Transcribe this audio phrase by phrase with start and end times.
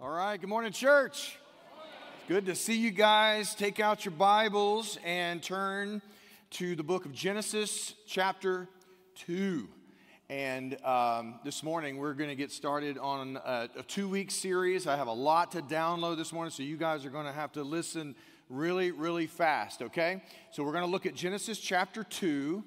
[0.00, 1.38] All right, good morning, church.
[2.26, 3.54] Good to see you guys.
[3.54, 6.00] Take out your Bibles and turn
[6.52, 8.66] to the book of Genesis, chapter
[9.26, 9.68] 2.
[10.30, 14.86] And um, this morning, we're going to get started on a, a two week series.
[14.86, 17.52] I have a lot to download this morning, so you guys are going to have
[17.52, 18.14] to listen
[18.48, 20.22] really, really fast, okay?
[20.50, 22.64] So, we're going to look at Genesis chapter 2.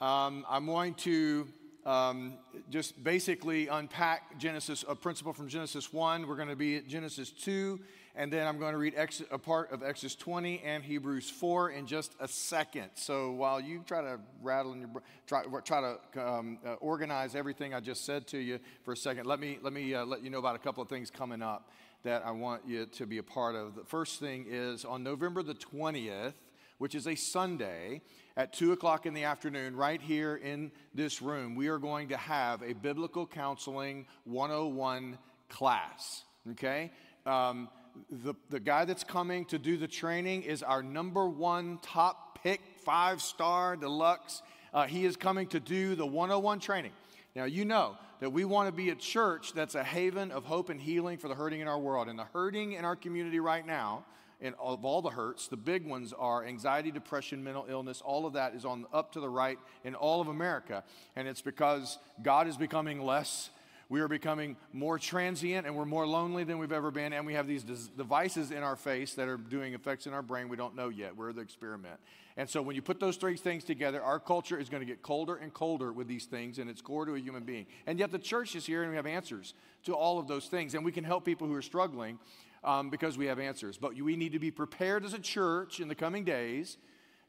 [0.00, 1.46] Um, I'm going to
[1.86, 2.34] um,
[2.70, 6.26] just basically unpack Genesis, a principle from Genesis 1.
[6.26, 7.78] We're going to be at Genesis 2,
[8.20, 8.94] and then I'm going to read
[9.30, 12.90] a part of Exodus 20 and Hebrews 4 in just a second.
[12.94, 14.90] So while you try to rattle in your
[15.26, 19.24] try, try to um, uh, organize everything I just said to you for a second,
[19.24, 21.70] let me let me uh, let you know about a couple of things coming up
[22.02, 23.74] that I want you to be a part of.
[23.74, 26.34] The first thing is on November the 20th,
[26.76, 28.02] which is a Sunday
[28.36, 32.18] at 2 o'clock in the afternoon, right here in this room, we are going to
[32.18, 35.16] have a Biblical Counseling 101
[35.48, 36.24] class.
[36.50, 36.90] Okay?
[37.24, 37.68] Um,
[38.10, 42.60] the, the guy that's coming to do the training is our number one top pick,
[42.84, 44.42] five star deluxe.
[44.72, 46.92] Uh, he is coming to do the 101 training.
[47.34, 50.68] Now, you know that we want to be a church that's a haven of hope
[50.68, 52.08] and healing for the hurting in our world.
[52.08, 54.04] And the hurting in our community right now
[54.42, 58.00] and of all the hurts, the big ones are anxiety, depression, mental illness.
[58.00, 60.82] All of that is on up to the right in all of America.
[61.14, 63.50] And it's because God is becoming less.
[63.90, 67.12] We are becoming more transient and we're more lonely than we've ever been.
[67.12, 70.48] And we have these devices in our face that are doing effects in our brain
[70.48, 71.16] we don't know yet.
[71.16, 71.98] We're the experiment.
[72.36, 75.02] And so when you put those three things together, our culture is going to get
[75.02, 77.66] colder and colder with these things, and it's core to a human being.
[77.84, 79.54] And yet the church is here and we have answers
[79.84, 80.74] to all of those things.
[80.74, 82.20] And we can help people who are struggling
[82.62, 83.76] um, because we have answers.
[83.76, 86.78] But we need to be prepared as a church in the coming days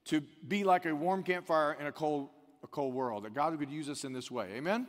[0.05, 2.29] to be like a warm campfire in a cold,
[2.63, 3.25] a cold world.
[3.25, 4.49] That God would use us in this way.
[4.53, 4.85] Amen?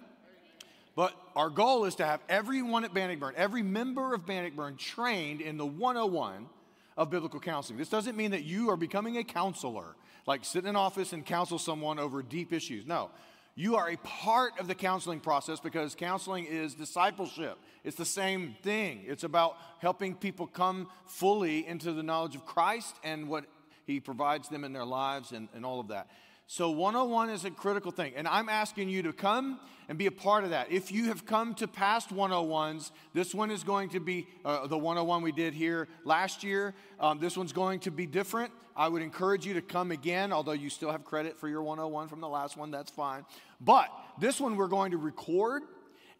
[0.95, 5.57] But our goal is to have everyone at Bannockburn, every member of Bannockburn trained in
[5.57, 6.47] the 101
[6.97, 7.79] of biblical counseling.
[7.79, 11.25] This doesn't mean that you are becoming a counselor, like sit in an office and
[11.25, 12.87] counsel someone over deep issues.
[12.87, 13.11] No,
[13.55, 17.59] you are a part of the counseling process because counseling is discipleship.
[17.85, 19.05] It's the same thing.
[19.07, 23.45] It's about helping people come fully into the knowledge of Christ and what
[23.87, 26.09] He provides them in their lives and, and all of that.
[26.47, 28.13] So, 101 is a critical thing.
[28.17, 29.59] And I'm asking you to come
[29.89, 30.71] and be a part of that.
[30.71, 34.77] If you have come to past 101s, this one is going to be uh, the
[34.77, 36.75] 101 we did here last year.
[37.01, 38.53] Um, this one's going to be different.
[38.77, 42.09] I would encourage you to come again, although you still have credit for your 101
[42.09, 43.25] from the last one, that's fine.
[43.61, 43.89] But
[44.19, 45.63] this one we're going to record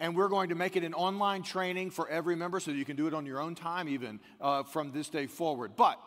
[0.01, 2.97] and we're going to make it an online training for every member so you can
[2.97, 5.73] do it on your own time, even uh, from this day forward.
[5.77, 5.99] But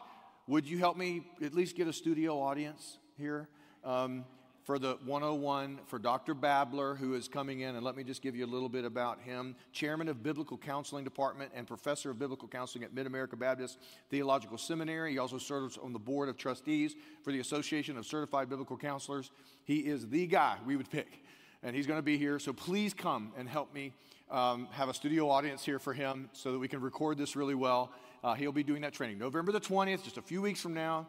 [0.48, 3.48] would you help me at least get a studio audience here?
[3.86, 4.26] Um,
[4.66, 6.34] for the 101 for Dr.
[6.34, 7.76] Babler, who is coming in.
[7.76, 9.56] And let me just give you a little bit about him.
[9.72, 13.78] Chairman of Biblical Counseling Department and professor of Biblical Counseling at Mid America Baptist
[14.10, 15.12] Theological Seminary.
[15.12, 19.30] He also serves on the board of trustees for the Association of Certified Biblical Counselors.
[19.66, 21.22] He is the guy we would pick.
[21.62, 22.40] And he's going to be here.
[22.40, 23.94] So please come and help me
[24.32, 27.56] um, have a studio audience here for him so that we can record this really
[27.56, 27.92] well.
[28.24, 31.06] Uh, he'll be doing that training November the 20th, just a few weeks from now,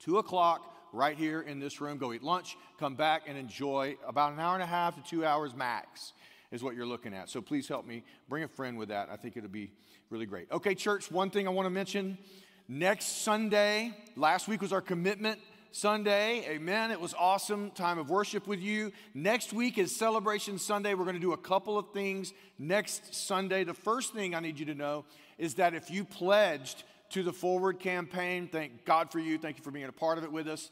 [0.00, 1.98] 2 o'clock right here in this room.
[1.98, 5.24] Go eat lunch, come back and enjoy about an hour and a half to two
[5.24, 6.12] hours max
[6.52, 7.28] is what you're looking at.
[7.28, 9.08] So please help me bring a friend with that.
[9.10, 9.70] I think it'll be
[10.10, 10.50] really great.
[10.50, 12.18] Okay, church, one thing I want to mention
[12.68, 15.40] next Sunday, last week was our commitment.
[15.72, 16.90] Sunday, amen.
[16.90, 18.92] It was awesome time of worship with you.
[19.12, 20.94] Next week is Celebration Sunday.
[20.94, 23.62] We're going to do a couple of things next Sunday.
[23.62, 25.04] The first thing I need you to know
[25.36, 28.48] is that if you pledged to the Forward campaign.
[28.50, 29.38] Thank God for you.
[29.38, 30.70] Thank you for being a part of it with us.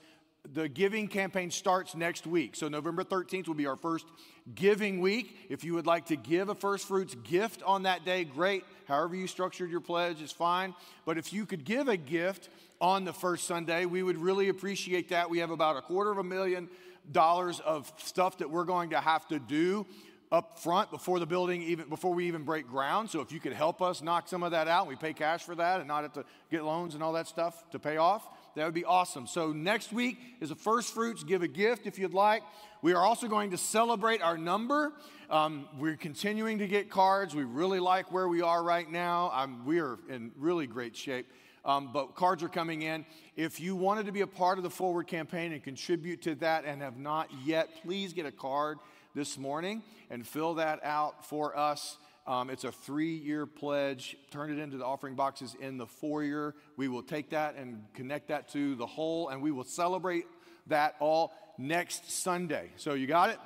[0.53, 2.55] The giving campaign starts next week.
[2.55, 4.07] So, November 13th will be our first
[4.55, 5.35] giving week.
[5.49, 8.65] If you would like to give a first fruits gift on that day, great.
[8.87, 10.75] However, you structured your pledge is fine.
[11.07, 15.09] But if you could give a gift on the first Sunday, we would really appreciate
[15.09, 15.31] that.
[15.31, 16.69] We have about a quarter of a million
[17.11, 19.87] dollars of stuff that we're going to have to do
[20.33, 23.11] up front before the building even before we even break ground.
[23.11, 25.55] So if you could help us knock some of that out we pay cash for
[25.55, 28.65] that and not have to get loans and all that stuff to pay off that
[28.65, 29.27] would be awesome.
[29.27, 32.43] So next week is the first fruits give a gift if you'd like.
[32.83, 34.93] We are also going to celebrate our number.
[35.29, 37.35] Um, we're continuing to get cards.
[37.35, 39.49] We really like where we are right now.
[39.65, 41.27] We are in really great shape.
[41.65, 43.07] Um, but cards are coming in.
[43.37, 46.67] If you wanted to be a part of the Forward campaign and contribute to that
[46.67, 48.79] and have not yet, please get a card
[49.15, 51.99] this morning and fill that out for us.
[52.27, 54.17] Um, it's a three year pledge.
[54.31, 56.55] Turn it into the offering boxes in the foyer.
[56.77, 60.25] We will take that and connect that to the whole, and we will celebrate
[60.67, 62.71] that all next Sunday.
[62.77, 63.39] So, you got it?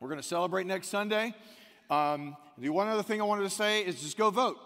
[0.00, 1.34] We're going to celebrate next Sunday.
[1.90, 4.58] Um, the one other thing I wanted to say is just go vote.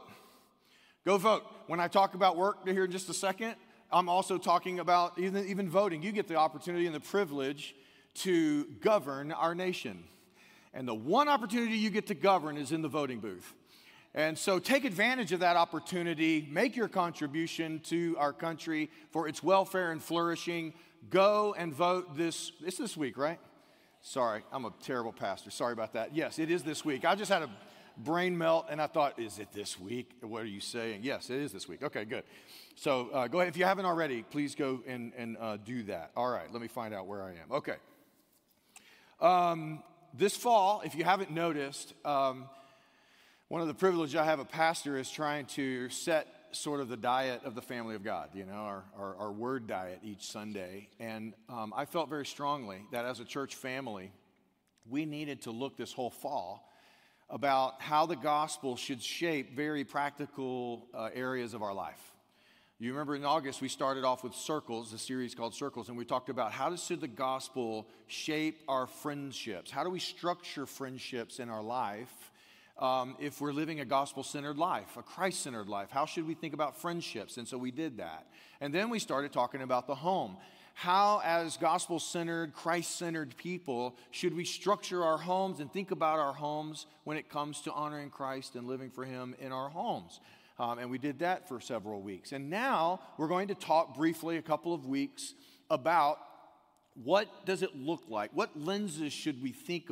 [1.05, 1.45] Go vote.
[1.67, 3.55] When I talk about work here in just a second,
[3.91, 6.03] I'm also talking about even, even voting.
[6.03, 7.75] You get the opportunity and the privilege
[8.17, 10.05] to govern our nation.
[10.77, 13.55] And the one opportunity you get to govern is in the voting booth.
[14.15, 19.43] And so take advantage of that opportunity, make your contribution to our country for its
[19.43, 20.75] welfare and flourishing.
[21.09, 23.41] Go and vote this, it's this week, right?
[24.03, 25.51] Sorry, I'm a terrible pastor.
[25.51, 26.15] Sorry about that.
[26.15, 27.07] Yes, it is this week.
[27.07, 27.51] I just had a
[27.97, 30.11] brain melt, and I thought, is it this week?
[30.21, 31.01] What are you saying?
[31.05, 31.83] Yes, it is this week.
[31.83, 32.25] Okay, good.
[32.75, 33.49] So uh, go ahead.
[33.49, 36.11] If you haven't already, please go and, and uh, do that.
[36.15, 37.51] All right, let me find out where I am.
[37.51, 37.77] Okay.
[39.23, 39.83] Um,
[40.19, 42.49] this fall, if you haven't noticed, um,
[43.49, 46.97] one of the privileges I have a pastor is trying to set sort of the
[46.97, 50.89] diet of the family of God, you know, our, our, our word diet each Sunday.
[50.99, 54.11] And um, I felt very strongly that as a church family,
[54.89, 56.73] we needed to look this whole fall
[57.29, 62.01] about how the gospel should shape very practical uh, areas of our life.
[62.79, 66.05] You remember in August, we started off with Circles, a series called Circles, and we
[66.05, 69.71] talked about how does the gospel shape our friendships?
[69.71, 72.31] How do we structure friendships in our life
[72.79, 75.91] um, if we're living a gospel centered life, a Christ centered life?
[75.91, 77.39] How should we think about friendships?
[77.39, 78.27] And so we did that.
[78.61, 80.37] And then we started talking about the home
[80.79, 86.19] how, as gospel centered, Christ centered people, should we structure our homes and think about
[86.19, 90.21] our homes when it comes to honoring Christ and living for Him in our homes?
[90.59, 92.33] Um, and we did that for several weeks.
[92.33, 95.35] And now we're going to talk briefly, a couple of weeks,
[95.71, 96.19] about
[96.95, 98.31] what does it look like?
[98.33, 99.91] What lenses should we think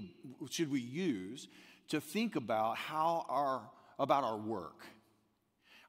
[0.50, 1.48] should we use
[1.88, 4.86] to think about how our about our work,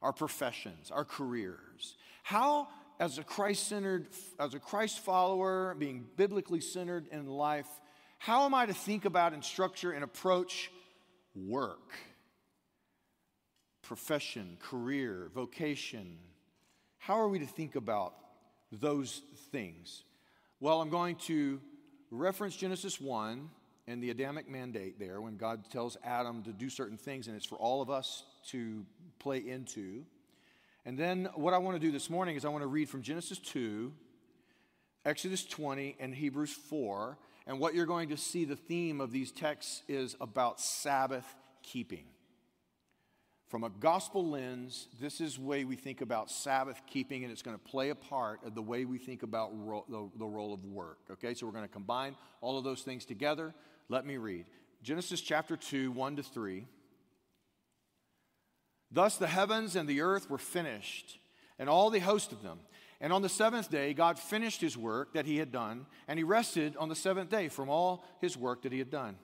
[0.02, 1.96] our professions, our careers?
[2.22, 2.68] How
[3.00, 4.08] as a Christ centered,
[4.38, 7.68] as a Christ follower, being biblically centered in life,
[8.18, 10.70] how am I to think about and structure and approach
[11.34, 11.92] work,
[13.86, 16.18] profession, career, vocation?
[16.98, 18.14] How are we to think about
[18.72, 19.22] those
[19.52, 20.02] things?
[20.58, 21.60] Well, I'm going to
[22.10, 23.48] reference Genesis 1
[23.86, 27.46] and the Adamic mandate there when God tells Adam to do certain things, and it's
[27.46, 28.84] for all of us to
[29.20, 30.04] play into.
[30.84, 33.02] And then what I want to do this morning is I want to read from
[33.02, 33.92] Genesis 2,
[35.04, 37.16] Exodus 20, and Hebrews 4.
[37.46, 42.06] And what you're going to see the theme of these texts is about Sabbath keeping.
[43.48, 47.42] From a gospel lens, this is the way we think about Sabbath keeping, and it's
[47.42, 50.52] going to play a part of the way we think about ro- the, the role
[50.52, 50.98] of work.
[51.12, 53.54] Okay, so we're going to combine all of those things together.
[53.88, 54.46] Let me read
[54.82, 56.66] Genesis chapter 2, 1 to 3.
[58.90, 61.18] Thus the heavens and the earth were finished,
[61.58, 62.58] and all the host of them.
[63.00, 66.24] And on the seventh day, God finished his work that he had done, and he
[66.24, 69.16] rested on the seventh day from all his work that he had done.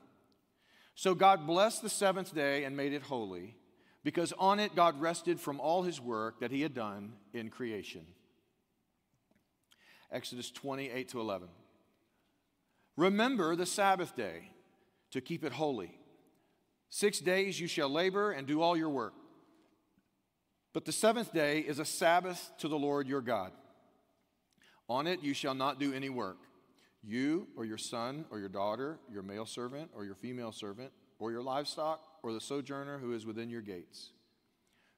[0.95, 3.57] So God blessed the seventh day and made it holy,
[4.05, 8.05] because on it God rested from all his work that he had done in creation.
[10.11, 11.49] Exodus 28 to 11.
[12.97, 14.51] Remember the Sabbath day
[15.13, 15.99] to keep it holy.
[16.91, 19.15] Six days you shall labor and do all your work.
[20.75, 23.53] But the seventh day is a Sabbath to the Lord your God.
[24.89, 26.39] On it you shall not do any work,
[27.03, 31.31] you or your son or your daughter, your male servant or your female servant, or
[31.31, 34.10] your livestock, or the sojourner who is within your gates.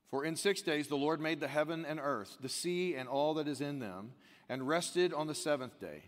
[0.09, 3.35] For in six days the Lord made the heaven and earth, the sea and all
[3.35, 4.13] that is in them,
[4.49, 6.05] and rested on the seventh day.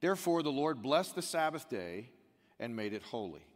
[0.00, 2.10] Therefore the Lord blessed the Sabbath day
[2.58, 3.46] and made it holy.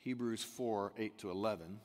[0.00, 1.80] Hebrews 4 8 to 11.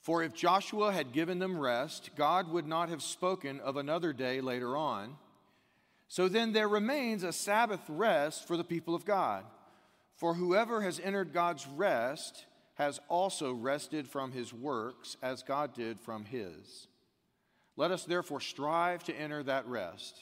[0.00, 4.40] For if Joshua had given them rest, God would not have spoken of another day
[4.40, 5.16] later on.
[6.08, 9.44] So then there remains a Sabbath rest for the people of God.
[10.20, 15.98] For whoever has entered God's rest has also rested from his works as God did
[15.98, 16.88] from his.
[17.74, 20.20] Let us therefore strive to enter that rest,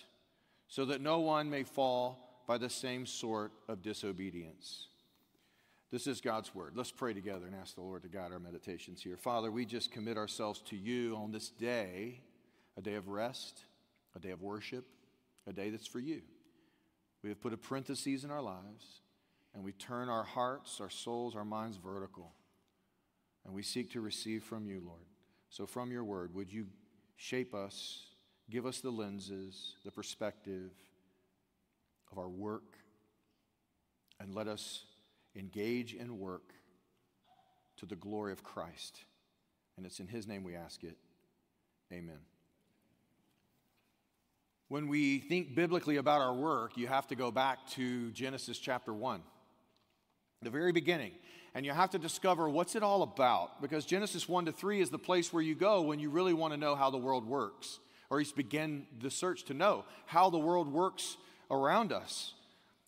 [0.68, 4.86] so that no one may fall by the same sort of disobedience.
[5.90, 6.74] This is God's word.
[6.76, 9.16] Let's pray together and ask the Lord to guide our meditations here.
[9.16, 12.20] Father, we just commit ourselves to you on this day,
[12.76, 13.64] a day of rest,
[14.14, 14.84] a day of worship,
[15.48, 16.22] a day that's for you.
[17.24, 19.00] We have put a parenthesis in our lives,
[19.54, 22.32] and we turn our hearts, our souls, our minds vertical,
[23.44, 25.06] and we seek to receive from you, Lord.
[25.50, 26.66] So, from your word, would you
[27.16, 28.06] shape us,
[28.50, 30.70] give us the lenses, the perspective
[32.12, 32.76] of our work,
[34.20, 34.84] and let us
[35.36, 36.52] engage in work
[37.76, 39.04] to the glory of Christ.
[39.76, 40.96] And it's in His name we ask it.
[41.92, 42.18] Amen.
[44.68, 48.92] When we think biblically about our work, you have to go back to Genesis chapter
[48.92, 49.22] 1,
[50.42, 51.12] the very beginning.
[51.54, 54.90] And you have to discover what's it all about because Genesis 1 to 3 is
[54.90, 57.80] the place where you go when you really want to know how the world works,
[58.10, 61.16] or at least begin the search to know how the world works
[61.50, 62.34] around us.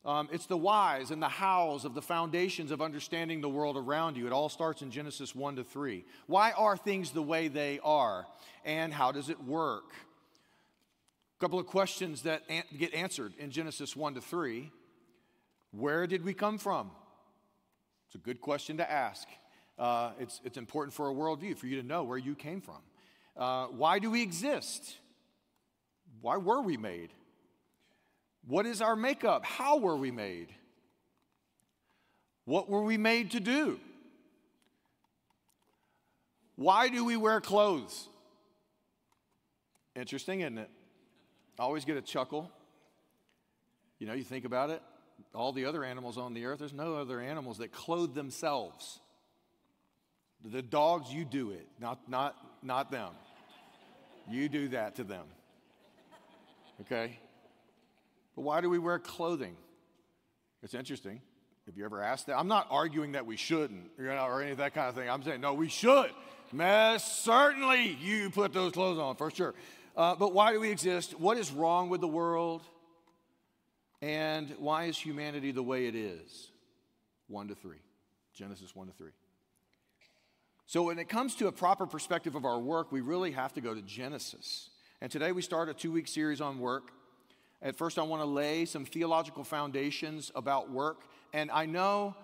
[0.05, 4.17] Um, it's the whys and the hows of the foundations of understanding the world around
[4.17, 4.27] you.
[4.27, 6.05] It all starts in Genesis 1 to 3.
[6.27, 8.27] Why are things the way they are?
[8.65, 9.93] And how does it work?
[11.39, 14.71] A couple of questions that an- get answered in Genesis 1 to 3.
[15.73, 16.91] Where did we come from?
[18.11, 19.29] It's a good question to ask.
[19.79, 22.81] Uh, it's, it's important for a worldview, for you to know where you came from.
[23.37, 24.97] Uh, why do we exist?
[26.21, 27.11] Why were we made?
[28.49, 29.45] What is our makeup?
[29.45, 30.49] How were we made?
[32.47, 33.79] What were we made to do?
[36.57, 38.09] Why do we wear clothes?
[39.95, 40.71] Interesting, isn't it?
[41.61, 42.51] I always get a chuckle.
[44.01, 44.83] You know, you think about it,
[45.35, 49.01] all the other animals on the earth, there's no other animals that clothe themselves.
[50.45, 53.11] The dogs, you do it, not, not, not them.
[54.29, 55.27] You do that to them.
[56.83, 57.19] Okay?
[58.35, 59.57] But why do we wear clothing?
[60.63, 61.21] It's interesting.
[61.67, 62.39] Have you ever asked that?
[62.39, 65.09] I'm not arguing that we shouldn't, or any of that kind of thing.
[65.09, 66.11] I'm saying, no, we should.
[66.53, 69.55] Yes, certainly you put those clothes on, for sure.
[69.97, 71.19] Uh, but why do we exist?
[71.19, 72.63] What is wrong with the world?
[74.03, 76.51] And why is humanity the way it is?
[77.29, 77.81] One to three.
[78.33, 79.11] Genesis 1 to 3.
[80.67, 83.61] So, when it comes to a proper perspective of our work, we really have to
[83.61, 84.71] go to Genesis.
[85.01, 86.93] And today we start a two week series on work.
[87.61, 91.03] At first, I want to lay some theological foundations about work.
[91.33, 92.15] And I know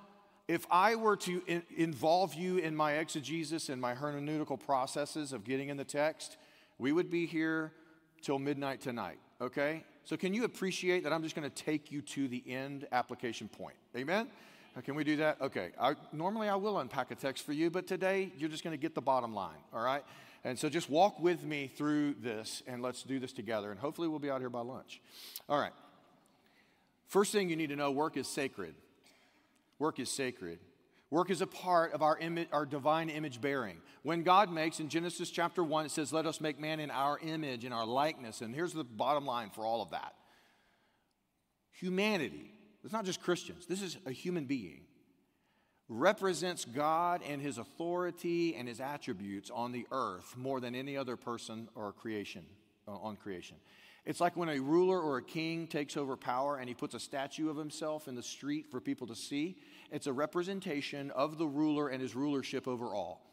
[0.48, 5.44] if I were to in- involve you in my exegesis and my hermeneutical processes of
[5.44, 6.36] getting in the text,
[6.78, 7.72] we would be here
[8.22, 9.84] till midnight tonight, okay?
[10.06, 13.48] So, can you appreciate that I'm just going to take you to the end application
[13.48, 13.74] point?
[13.96, 14.28] Amen?
[14.76, 15.40] Uh, Can we do that?
[15.40, 15.70] Okay.
[15.80, 18.80] I, normally, I will unpack a text for you, but today you're just going to
[18.80, 20.04] get the bottom line, all right?
[20.44, 23.72] And so just walk with me through this and let's do this together.
[23.72, 25.00] And hopefully, we'll be out here by lunch.
[25.48, 25.72] All right.
[27.08, 28.76] First thing you need to know work is sacred.
[29.80, 30.60] Work is sacred.
[31.10, 33.78] Work is a part of our, image, our divine image bearing.
[34.02, 37.18] When God makes, in Genesis chapter 1, it says, Let us make man in our
[37.20, 38.40] image, in our likeness.
[38.40, 40.14] And here's the bottom line for all of that
[41.78, 42.50] humanity,
[42.84, 44.82] it's not just Christians, this is a human being,
[45.88, 51.16] represents God and his authority and his attributes on the earth more than any other
[51.16, 52.44] person or creation,
[52.88, 53.56] uh, on creation.
[54.04, 57.00] It's like when a ruler or a king takes over power and he puts a
[57.00, 59.56] statue of himself in the street for people to see.
[59.90, 63.26] It's a representation of the ruler and his rulership over all.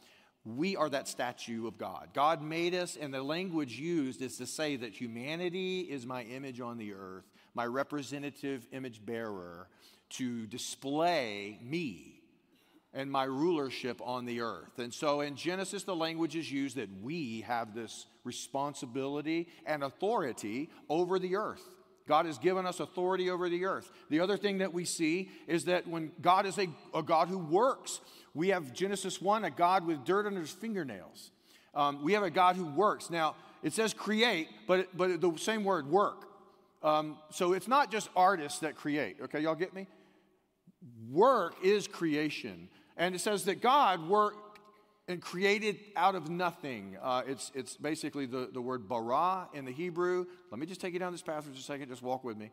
[0.46, 2.10] We are that statue of God.
[2.14, 6.60] God made us, and the language used is to say that humanity is my image
[6.60, 9.70] on the earth, my representative image bearer,
[10.10, 12.20] to display me
[12.94, 14.78] and my rulership on the earth.
[14.78, 20.70] And so in Genesis, the language is used that we have this responsibility and authority
[20.90, 21.64] over the earth.
[22.08, 23.92] God has given us authority over the earth.
[24.10, 27.38] The other thing that we see is that when God is a, a God who
[27.38, 28.02] works,
[28.34, 31.32] we have Genesis 1, a God with dirt under his fingernails.
[31.74, 33.10] Um, we have a God who works.
[33.10, 36.26] Now, it says create, but, but the same word, work.
[36.84, 39.40] Um, so it's not just artists that create, okay?
[39.40, 39.88] Y'all get me?
[41.10, 42.68] Work is creation.
[42.98, 44.43] And it says that God worked
[45.08, 46.98] and created out of nothing.
[47.02, 50.26] Uh, it's, it's basically the, the word bara in the Hebrew.
[50.50, 52.52] Let me just take you down this just a second, just walk with me.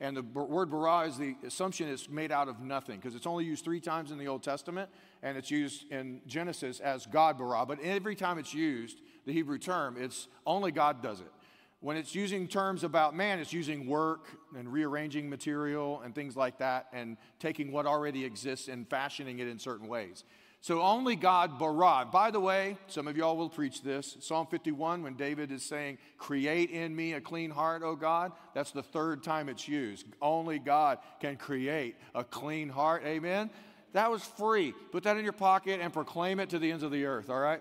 [0.00, 3.44] And the word bara is the assumption is made out of nothing because it's only
[3.44, 4.90] used three times in the Old Testament
[5.22, 7.64] and it's used in Genesis as God bara.
[7.66, 11.30] But every time it's used, the Hebrew term, it's only God does it.
[11.78, 16.58] When it's using terms about man, it's using work and rearranging material and things like
[16.58, 20.24] that and taking what already exists and fashioning it in certain ways.
[20.62, 22.06] So only God bara.
[22.10, 24.16] By the way, some of y'all will preach this.
[24.20, 28.70] Psalm 51, when David is saying, Create in me a clean heart, O God, that's
[28.70, 30.06] the third time it's used.
[30.22, 33.02] Only God can create a clean heart.
[33.04, 33.50] Amen?
[33.92, 34.72] That was free.
[34.92, 37.40] Put that in your pocket and proclaim it to the ends of the earth, all
[37.40, 37.60] right?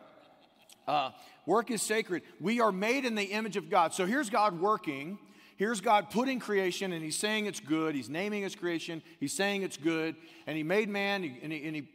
[0.88, 1.10] Uh,
[1.48, 2.22] work is sacred.
[2.39, 3.96] We are made in the image of God.
[3.96, 5.17] So here's God working.
[5.58, 7.96] Here's God putting creation, and He's saying it's good.
[7.96, 9.01] He's naming His creation.
[9.20, 10.15] He's saying it's good.
[10.46, 11.88] And He made man, and He, and he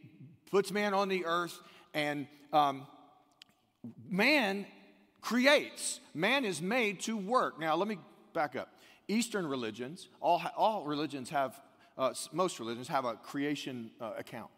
[0.51, 1.59] puts man on the earth.
[1.93, 2.87] And um,
[4.09, 4.65] man
[5.21, 7.59] creates, man is made to work.
[7.59, 7.97] Now, let me
[8.33, 8.69] back up.
[9.07, 11.59] Eastern religions, all, all religions have,
[11.97, 14.49] uh, most religions have a creation uh, account.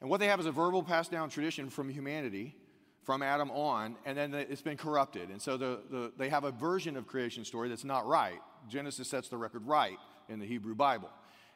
[0.00, 2.54] And what they have is a verbal passed down tradition from humanity,
[3.02, 5.30] from Adam on, and then it's been corrupted.
[5.30, 8.38] And so the, the, they have a version of creation story that's not right.
[8.68, 9.98] Genesis sets the record right
[10.28, 11.10] in the Hebrew Bible.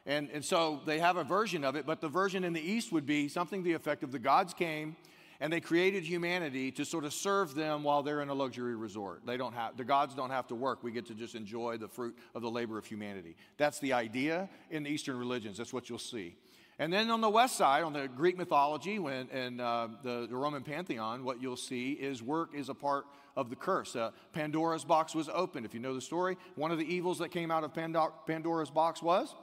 [0.05, 2.91] And, and so they have a version of it, but the version in the East
[2.91, 4.95] would be something to the effect of the gods came
[5.39, 9.21] and they created humanity to sort of serve them while they're in a luxury resort.
[9.25, 10.83] They don't have, the gods don't have to work.
[10.83, 13.35] We get to just enjoy the fruit of the labor of humanity.
[13.57, 15.57] That's the idea in the Eastern religions.
[15.57, 16.35] That's what you'll see.
[16.77, 20.35] And then on the west side, on the Greek mythology when, and uh, the, the,
[20.35, 23.05] Roman pantheon, what you'll see is work is a part
[23.37, 23.95] of the curse.
[23.95, 25.65] Uh, Pandora's box was opened.
[25.65, 29.01] If you know the story, one of the evils that came out of Pandora's box
[29.01, 29.33] was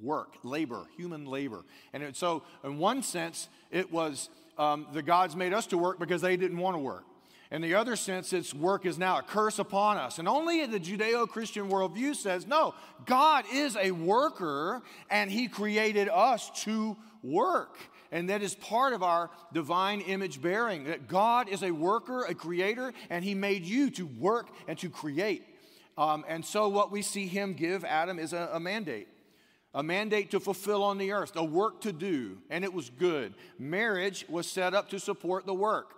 [0.00, 1.64] work, labor, human labor.
[1.92, 5.98] And it, so, in one sense, it was um, the gods made us to work
[5.98, 7.04] because they didn't want to work.
[7.50, 10.18] In the other sense, it's work is now a curse upon us.
[10.18, 12.74] And only the Judeo Christian worldview says, no,
[13.06, 17.76] God is a worker and He created us to work.
[18.10, 22.34] And that is part of our divine image bearing that God is a worker, a
[22.34, 25.44] creator, and He made you to work and to create.
[25.96, 29.08] Um, and so, what we see Him give Adam is a, a mandate
[29.74, 33.34] a mandate to fulfill on the earth, a work to do, and it was good.
[33.58, 35.94] Marriage was set up to support the work.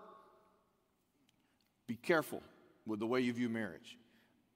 [1.86, 2.42] Be careful
[2.86, 3.98] with the way you view marriage.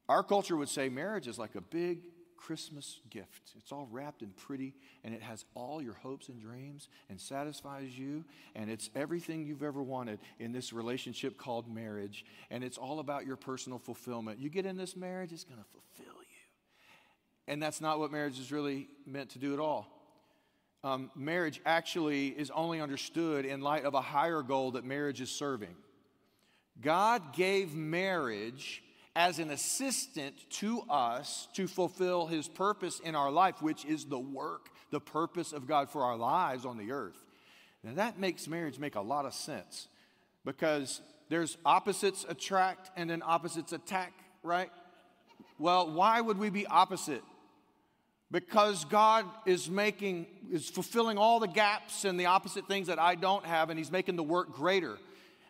[0.08, 2.00] Our culture would say marriage is like a big
[2.36, 3.52] Christmas gift.
[3.58, 4.74] It's all wrapped and pretty,
[5.04, 8.24] and it has all your hopes and dreams and satisfies you,
[8.56, 13.26] and it's everything you've ever wanted in this relationship called marriage, and it's all about
[13.26, 14.40] your personal fulfillment.
[14.40, 16.19] You get in this marriage, it's going to fulfill.
[17.50, 19.88] And that's not what marriage is really meant to do at all.
[20.84, 25.32] Um, marriage actually is only understood in light of a higher goal that marriage is
[25.32, 25.74] serving.
[26.80, 28.84] God gave marriage
[29.16, 34.16] as an assistant to us to fulfill his purpose in our life, which is the
[34.16, 37.20] work, the purpose of God for our lives on the earth.
[37.82, 39.88] Now, that makes marriage make a lot of sense
[40.44, 44.12] because there's opposites attract and then opposites attack,
[44.44, 44.70] right?
[45.58, 47.24] Well, why would we be opposite?
[48.30, 53.16] Because God is making, is fulfilling all the gaps and the opposite things that I
[53.16, 54.98] don't have, and He's making the work greater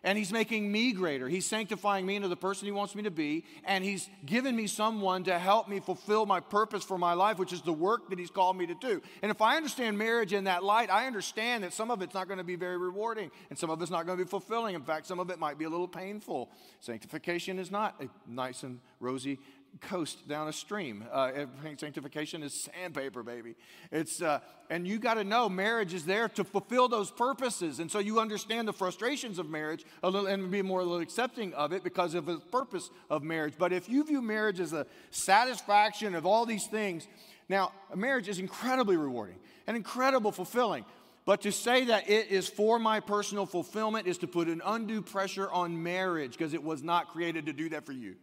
[0.03, 1.29] and he's making me greater.
[1.29, 4.67] He's sanctifying me into the person he wants me to be, and he's given me
[4.67, 8.17] someone to help me fulfill my purpose for my life, which is the work that
[8.17, 9.01] he's called me to do.
[9.21, 12.27] And if I understand marriage in that light, I understand that some of it's not
[12.27, 14.75] going to be very rewarding, and some of it's not going to be fulfilling.
[14.75, 16.49] In fact, some of it might be a little painful.
[16.79, 19.39] Sanctification is not a nice and rosy
[19.79, 21.03] coast down a stream.
[21.11, 21.45] Uh,
[21.77, 23.55] sanctification is sandpaper, baby.
[23.91, 27.89] It's uh, and you got to know marriage is there to fulfill those purposes, and
[27.89, 31.53] so you understand the frustrations of marriage a little and be more a little accepting
[31.53, 33.53] of it because of the purpose of marriage.
[33.57, 37.07] But if you view marriage as a satisfaction of all these things,
[37.47, 40.85] now marriage is incredibly rewarding and incredible fulfilling.
[41.25, 45.01] But to say that it is for my personal fulfillment is to put an undue
[45.01, 48.15] pressure on marriage because it was not created to do that for you.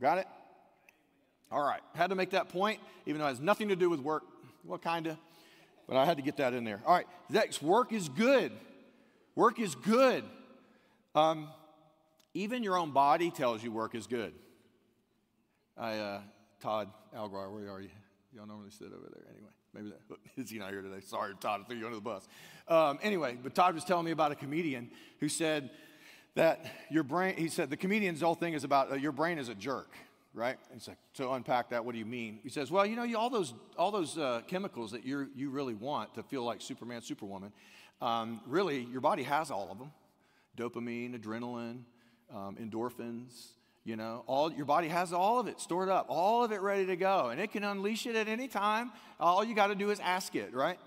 [0.00, 0.26] Got it?
[1.50, 1.80] All right.
[1.94, 4.24] Had to make that point, even though it has nothing to do with work.
[4.64, 5.16] Well, kind of.
[5.86, 6.82] But I had to get that in there.
[6.84, 7.06] All right.
[7.30, 8.52] Next, work is good.
[9.34, 10.24] Work is good.
[11.14, 11.48] Um,
[12.34, 14.34] even your own body tells you work is good.
[15.76, 16.20] I, uh,
[16.60, 17.90] Todd Algar, where are you?
[18.34, 19.24] Y'all normally sit over there.
[19.30, 21.00] Anyway, maybe that, is he not here today?
[21.00, 22.26] Sorry, Todd, I threw you under the bus.
[22.68, 25.70] Um, anyway, but Todd was telling me about a comedian who said
[26.36, 29.48] that your brain, he said, the comedian's whole thing is about uh, your brain is
[29.48, 29.90] a jerk
[30.36, 30.58] right?
[30.70, 32.38] And so to unpack that, what do you mean?
[32.42, 35.48] He says, well, you know, you, all those, all those uh, chemicals that you you
[35.48, 37.52] really want to feel like Superman, Superwoman,
[38.02, 39.90] um, really, your body has all of them.
[40.56, 41.80] Dopamine, adrenaline,
[42.34, 43.48] um, endorphins,
[43.84, 46.86] you know, all, your body has all of it stored up, all of it ready
[46.86, 47.28] to go.
[47.28, 48.92] And it can unleash it at any time.
[49.20, 50.78] All you got to do is ask it, right?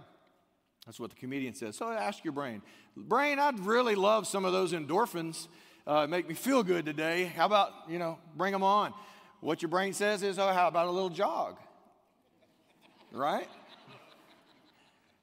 [0.90, 1.76] That's what the comedian says.
[1.76, 2.64] So ask your brain.
[2.98, 5.48] Brain, I'd really love some of those endorphins.
[5.86, 7.26] Uh, make me feel good today.
[7.26, 8.96] How about, you know, bring them on?
[9.40, 11.58] What your brain says is, oh, how about a little jog?
[13.12, 13.48] Right?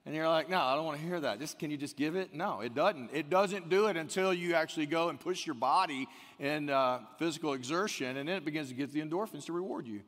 [0.05, 1.41] And you're like, no, I don't want to hear that.
[1.41, 2.33] Just can you just give it?
[2.33, 3.11] No, it doesn't.
[3.13, 6.07] It doesn't do it until you actually go and push your body
[6.39, 10.03] in uh, physical exertion, and then it begins to get the endorphins to reward you.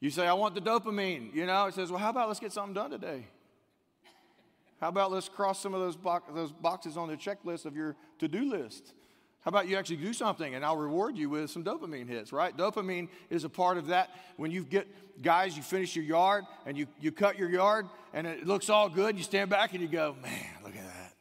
[0.00, 1.32] You say, I want the dopamine.
[1.32, 3.28] You know, it says, well, how about let's get something done today?
[4.86, 7.96] How about let's cross some of those, bo- those boxes on the checklist of your
[8.20, 8.94] to do list?
[9.40, 12.56] How about you actually do something and I'll reward you with some dopamine hits, right?
[12.56, 14.10] Dopamine is a part of that.
[14.36, 14.86] When you get
[15.20, 18.88] guys, you finish your yard and you, you cut your yard and it looks all
[18.88, 21.12] good, you stand back and you go, man, look at that.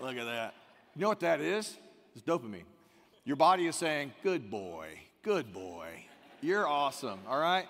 [0.00, 0.54] Look at that.
[0.96, 1.76] You know what that is?
[2.16, 2.64] It's dopamine.
[3.24, 4.88] Your body is saying, Good boy,
[5.22, 6.06] good boy,
[6.40, 7.66] you're awesome, all right?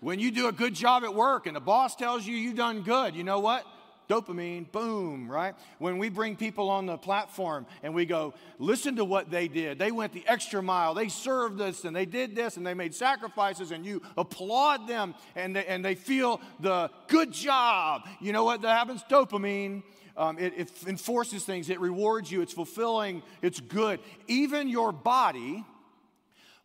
[0.00, 2.82] When you do a good job at work and the boss tells you you've done
[2.82, 3.64] good, you know what?
[4.08, 5.54] Dopamine, boom, right?
[5.78, 9.78] When we bring people on the platform and we go, listen to what they did.
[9.78, 10.94] They went the extra mile.
[10.94, 15.14] They served us and they did this and they made sacrifices and you applaud them
[15.36, 18.08] and they, and they feel the good job.
[18.20, 19.04] You know what that happens?
[19.08, 19.82] Dopamine.
[20.16, 24.00] Um, it, it enforces things, it rewards you, it's fulfilling, it's good.
[24.26, 25.64] Even your body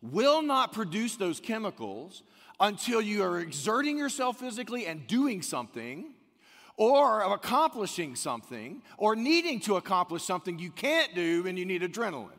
[0.02, 2.24] will not produce those chemicals
[2.58, 6.13] until you are exerting yourself physically and doing something
[6.76, 11.82] or of accomplishing something or needing to accomplish something you can't do and you need
[11.82, 12.30] adrenaline.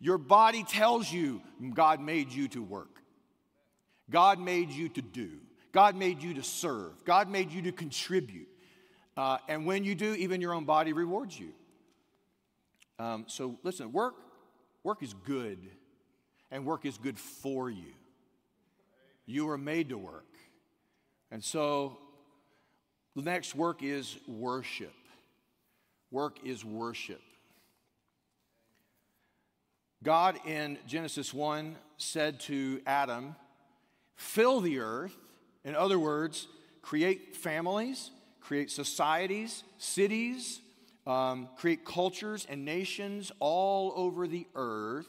[0.00, 1.42] Your body tells you
[1.74, 3.02] God made you to work,
[4.10, 5.30] God made you to do,
[5.72, 8.48] God made you to serve, God made you to contribute.
[9.16, 11.52] Uh, and when you do, even your own body rewards you.
[12.98, 14.14] Um, so listen, work,
[14.82, 15.58] work is good,
[16.50, 17.92] and work is good for you.
[19.26, 20.26] You were made to work.
[21.30, 21.98] And so
[23.16, 24.94] the next work is worship.
[26.10, 27.20] Work is worship.
[30.02, 33.36] God in Genesis 1 said to Adam,
[34.16, 35.16] Fill the earth.
[35.64, 36.48] In other words,
[36.82, 40.60] create families, create societies, cities,
[41.06, 45.08] um, create cultures and nations all over the earth.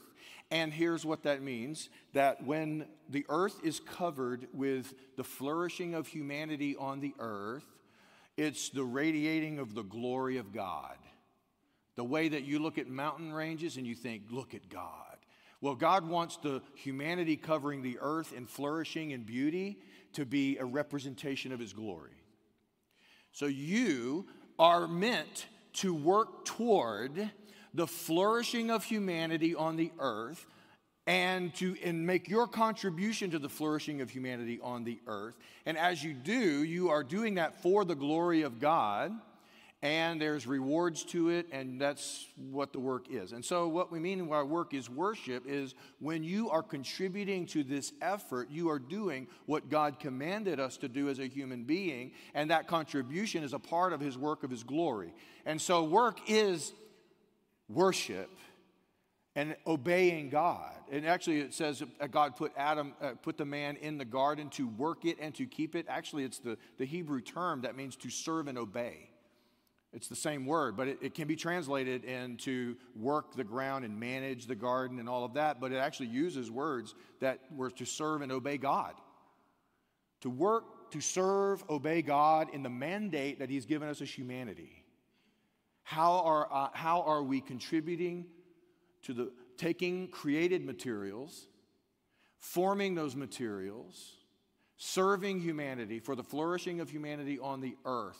[0.49, 6.07] And here's what that means that when the earth is covered with the flourishing of
[6.07, 7.65] humanity on the earth,
[8.41, 10.97] it's the radiating of the glory of God.
[11.95, 15.17] The way that you look at mountain ranges and you think, look at God.
[15.61, 19.77] Well, God wants the humanity covering the earth and flourishing in beauty
[20.13, 22.23] to be a representation of His glory.
[23.31, 24.25] So you
[24.57, 27.29] are meant to work toward
[27.75, 30.47] the flourishing of humanity on the earth
[31.07, 35.35] and to and make your contribution to the flourishing of humanity on the earth.
[35.65, 39.11] And as you do, you are doing that for the glory of God,
[39.81, 43.31] and there's rewards to it, and that's what the work is.
[43.31, 47.63] And so, what we mean by work is worship is when you are contributing to
[47.63, 52.11] this effort, you are doing what God commanded us to do as a human being,
[52.35, 55.15] and that contribution is a part of His work of His glory.
[55.47, 56.73] And so, work is
[57.67, 58.29] worship
[59.35, 60.73] and obeying God.
[60.91, 64.67] And actually, it says God put Adam, uh, put the man in the garden to
[64.67, 65.85] work it and to keep it.
[65.87, 69.09] Actually, it's the, the Hebrew term that means to serve and obey.
[69.93, 73.99] It's the same word, but it, it can be translated into work the ground and
[73.99, 75.59] manage the garden and all of that.
[75.59, 78.93] But it actually uses words that were to serve and obey God.
[80.21, 84.85] To work, to serve, obey God in the mandate that He's given us as humanity.
[85.83, 88.27] How are, uh, how are we contributing
[89.03, 91.47] to the taking created materials,
[92.39, 94.15] forming those materials,
[94.77, 98.17] serving humanity for the flourishing of humanity on the earth.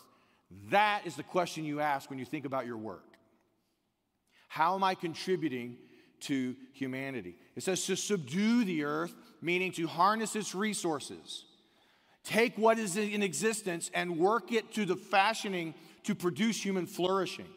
[0.70, 3.18] That is the question you ask when you think about your work.
[4.48, 5.78] How am I contributing
[6.22, 7.36] to humanity?
[7.56, 11.46] It says to subdue the earth, meaning to harness its resources.
[12.24, 17.48] Take what is in existence and work it to the fashioning to produce human flourishing.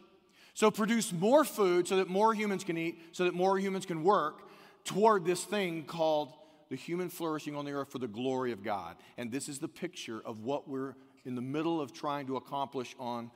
[0.55, 4.05] So produce more food so that more humans can eat, so that more humans can
[4.05, 4.49] work
[4.85, 6.33] toward this thing called
[6.71, 8.97] the human flourishing on the earth for the glory of God.
[9.19, 12.95] And this is the picture of what we're in the middle of trying to accomplish
[12.99, 13.31] on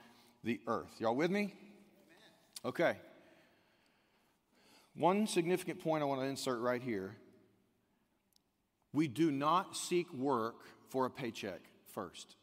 [0.45, 0.93] the earth.
[0.99, 1.55] Y'all with me?
[2.65, 2.97] Okay.
[4.95, 7.17] One significant point I want to insert right here.
[8.93, 10.57] We do not seek work
[10.89, 11.61] for a paycheck
[11.93, 12.37] first.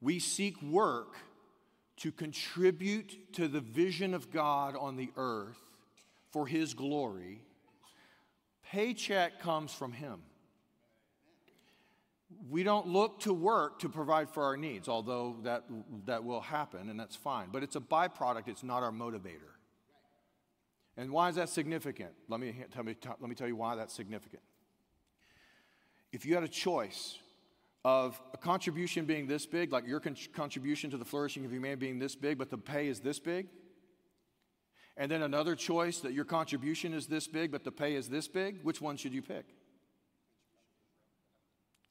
[0.00, 1.16] We seek work
[2.00, 5.58] to contribute to the vision of God on the earth
[6.30, 7.42] for His glory,
[8.64, 10.20] paycheck comes from Him.
[12.48, 15.64] We don't look to work to provide for our needs, although that,
[16.06, 17.48] that will happen and that's fine.
[17.52, 19.52] But it's a byproduct, it's not our motivator.
[20.96, 22.12] And why is that significant?
[22.28, 24.42] Let me, tell me, let me tell you why that's significant.
[26.12, 27.18] If you had a choice
[27.84, 31.86] of a contribution being this big, like your con- contribution to the flourishing of humanity
[31.86, 33.46] being this big, but the pay is this big.
[34.96, 38.28] And then another choice that your contribution is this big, but the pay is this
[38.28, 38.62] big.
[38.62, 39.46] Which one should you pick?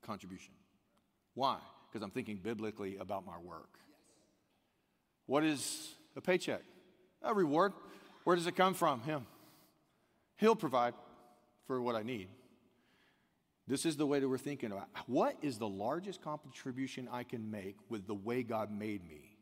[0.06, 0.54] Contribution.
[1.34, 1.58] Why?
[1.88, 3.80] Because I'm thinking biblically about my work.
[5.26, 6.62] What is a paycheck?
[7.24, 7.74] A reward.
[8.26, 9.02] Where does it come from?
[9.02, 9.26] Him.
[10.38, 10.94] He'll provide
[11.66, 12.28] for what I need.
[13.70, 17.50] This is the way that we're thinking about what is the largest contribution I can
[17.50, 19.40] make with the way God made me?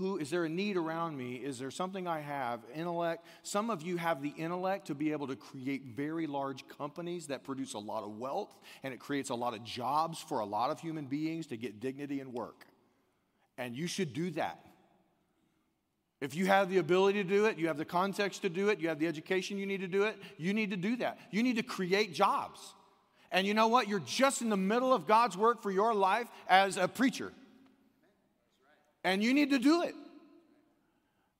[0.00, 1.34] who is there a need around me?
[1.34, 2.60] Is there something I have?
[2.74, 3.26] Intellect.
[3.42, 7.44] Some of you have the intellect to be able to create very large companies that
[7.44, 10.70] produce a lot of wealth and it creates a lot of jobs for a lot
[10.70, 12.64] of human beings to get dignity and work.
[13.58, 14.64] And you should do that.
[16.22, 18.80] If you have the ability to do it, you have the context to do it,
[18.80, 21.18] you have the education you need to do it, you need to do that.
[21.30, 22.74] You need to create jobs.
[23.32, 23.88] And you know what?
[23.88, 27.32] You're just in the middle of God's work for your life as a preacher.
[29.04, 29.94] And you need to do it.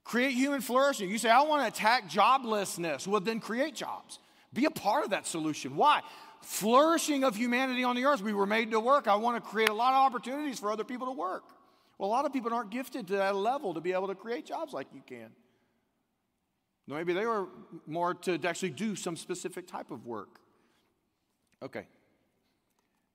[0.05, 1.11] Create human flourishing.
[1.11, 3.07] You say, I want to attack joblessness.
[3.07, 4.19] Well, then create jobs.
[4.53, 5.77] Be a part of that solution.
[5.77, 6.01] Why?
[6.43, 8.23] Flourishing of humanity on the earth.
[8.23, 9.09] We were made to work.
[9.09, 11.45] I want to create a lot of opportunities for other people to work.
[11.99, 14.47] Well, a lot of people aren't gifted to that level to be able to create
[14.47, 15.31] jobs like you can.
[16.89, 17.47] Maybe they were
[17.87, 20.41] more to actually do some specific type of work.
[21.63, 21.87] Okay.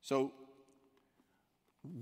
[0.02, 0.32] So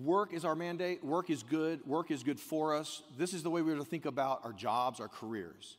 [0.01, 1.05] Work is our mandate.
[1.05, 1.87] Work is good.
[1.87, 3.03] Work is good for us.
[3.19, 5.77] This is the way we're to think about our jobs, our careers.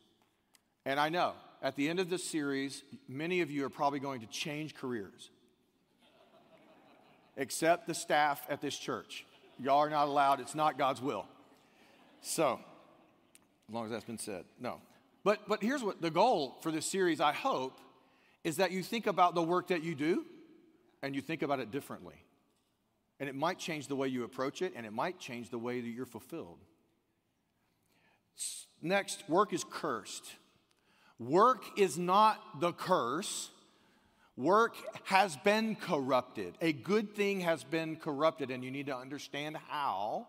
[0.85, 4.21] And I know at the end of this series, many of you are probably going
[4.21, 5.29] to change careers,
[7.37, 9.25] except the staff at this church.
[9.59, 11.25] Y'all are not allowed, it's not God's will.
[12.21, 12.59] So,
[13.67, 14.81] as long as that's been said, no.
[15.23, 17.79] But, but here's what the goal for this series, I hope,
[18.43, 20.25] is that you think about the work that you do
[21.05, 22.15] and you think about it differently.
[23.19, 25.79] And it might change the way you approach it, and it might change the way
[25.79, 26.57] that you're fulfilled.
[28.81, 30.25] Next, work is cursed.
[31.19, 33.51] Work is not the curse.
[34.35, 36.55] Work has been corrupted.
[36.59, 40.27] A good thing has been corrupted, and you need to understand how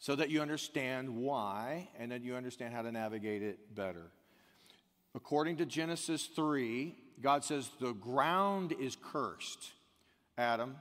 [0.00, 4.10] so that you understand why and then you understand how to navigate it better.
[5.14, 9.70] According to Genesis 3, God says the ground is cursed.
[10.38, 10.76] Adam,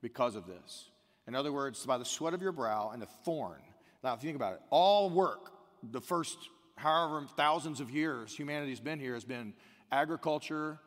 [0.00, 0.90] because of this.
[1.26, 3.60] In other words, by the sweat of your brow and the thorn.
[4.02, 6.38] Now, if you think about it, all work, the first
[6.76, 9.52] however thousands of years humanity's been here, has been
[9.90, 10.78] agriculture,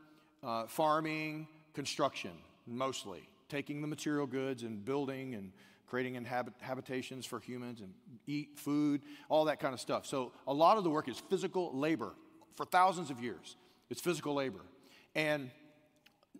[0.43, 2.31] uh, farming, construction,
[2.65, 3.27] mostly.
[3.49, 5.51] Taking the material goods and building and
[5.87, 7.93] creating inhabit- habitations for humans and
[8.25, 10.05] eat food, all that kind of stuff.
[10.05, 12.13] So, a lot of the work is physical labor
[12.55, 13.57] for thousands of years.
[13.89, 14.61] It's physical labor.
[15.15, 15.51] And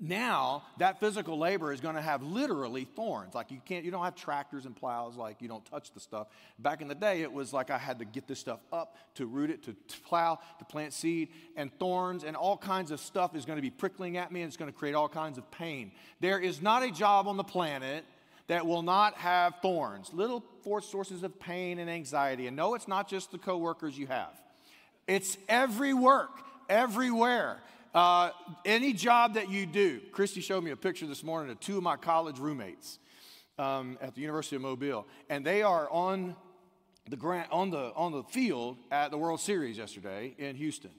[0.03, 3.35] now that physical labor is going to have literally thorns.
[3.35, 6.27] Like you can't you don't have tractors and plows like you don't touch the stuff.
[6.57, 9.27] Back in the day it was like i had to get this stuff up to
[9.27, 13.35] root it to, to plow to plant seed and thorns and all kinds of stuff
[13.35, 15.49] is going to be prickling at me and it's going to create all kinds of
[15.51, 15.91] pain.
[16.19, 18.03] There is not a job on the planet
[18.47, 20.11] that will not have thorns.
[20.13, 20.43] Little
[20.81, 22.47] sources of pain and anxiety.
[22.47, 24.33] And no it's not just the coworkers you have.
[25.07, 26.31] It's every work
[26.71, 27.61] everywhere
[27.93, 28.31] uh,
[28.65, 31.83] any job that you do, Christy showed me a picture this morning of two of
[31.83, 32.99] my college roommates
[33.59, 36.35] um, at the University of Mobile, and they are on
[37.09, 37.17] the
[37.51, 40.91] on the on the field at the World Series yesterday in Houston.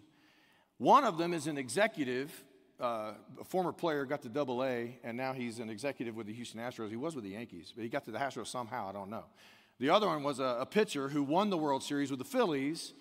[0.76, 2.31] One of them is an executive,
[2.81, 6.35] uh, a former player, got to Double A, and now he's an executive with the
[6.35, 6.90] Houston Astros.
[6.90, 8.88] He was with the Yankees, but he got to the Astros somehow.
[8.88, 9.24] I don't know.
[9.78, 12.92] The other one was a, a pitcher who won the World Series with the Phillies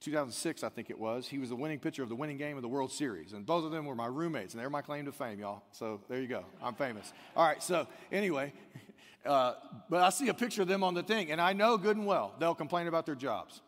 [0.00, 1.26] 2006, I think it was.
[1.26, 3.32] He was the winning pitcher of the winning game of the World Series.
[3.32, 5.62] And both of them were my roommates, and they're my claim to fame, y'all.
[5.72, 6.44] So there you go.
[6.62, 7.12] I'm famous.
[7.36, 8.52] All right, so anyway,
[9.26, 9.54] uh,
[9.90, 12.06] but I see a picture of them on the thing, and I know good and
[12.06, 13.60] well they'll complain about their jobs.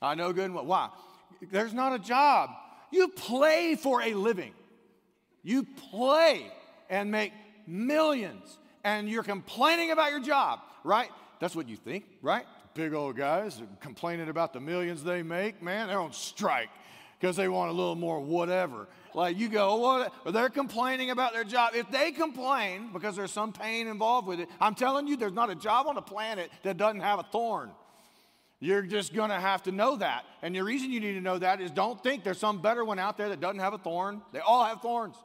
[0.00, 0.64] I know good and well.
[0.64, 0.88] Why?
[1.50, 2.50] There's not a job.
[2.90, 4.52] You play for a living,
[5.42, 6.50] you play
[6.88, 7.32] and make
[7.66, 11.10] millions, and you're complaining about your job, right?
[11.38, 12.44] That's what you think, right?
[12.74, 16.70] Big old guys complaining about the millions they make, man, they're on strike
[17.18, 18.88] because they want a little more whatever.
[19.14, 20.12] Like you go, what?
[20.32, 21.72] They're complaining about their job.
[21.74, 25.50] If they complain because there's some pain involved with it, I'm telling you, there's not
[25.50, 27.70] a job on the planet that doesn't have a thorn.
[28.60, 30.24] You're just going to have to know that.
[30.42, 32.98] And the reason you need to know that is don't think there's some better one
[32.98, 34.20] out there that doesn't have a thorn.
[34.32, 35.16] They all have thorns.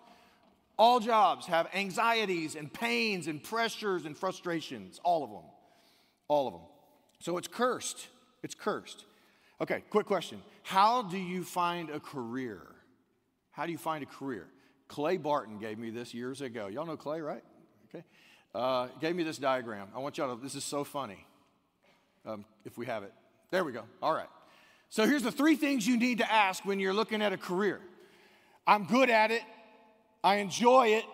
[0.78, 5.00] All jobs have anxieties and pains and pressures and frustrations.
[5.04, 5.44] All of them.
[6.28, 6.62] All of them.
[7.26, 8.08] So it's cursed.
[8.44, 9.04] It's cursed.
[9.60, 10.44] Okay, quick question.
[10.62, 12.62] How do you find a career?
[13.50, 14.46] How do you find a career?
[14.90, 16.68] Clay Barton gave me this years ago.
[16.68, 17.42] Y'all know Clay, right?
[17.90, 18.04] Okay.
[18.54, 19.88] Uh, gave me this diagram.
[19.96, 21.26] I want y'all to, this is so funny.
[22.28, 23.12] Um, if we have it.
[23.50, 23.86] There we go.
[24.04, 24.30] All right.
[24.90, 27.82] So here's the three things you need to ask when you're looking at a career
[28.68, 29.42] I'm good at it,
[30.24, 31.06] I enjoy it,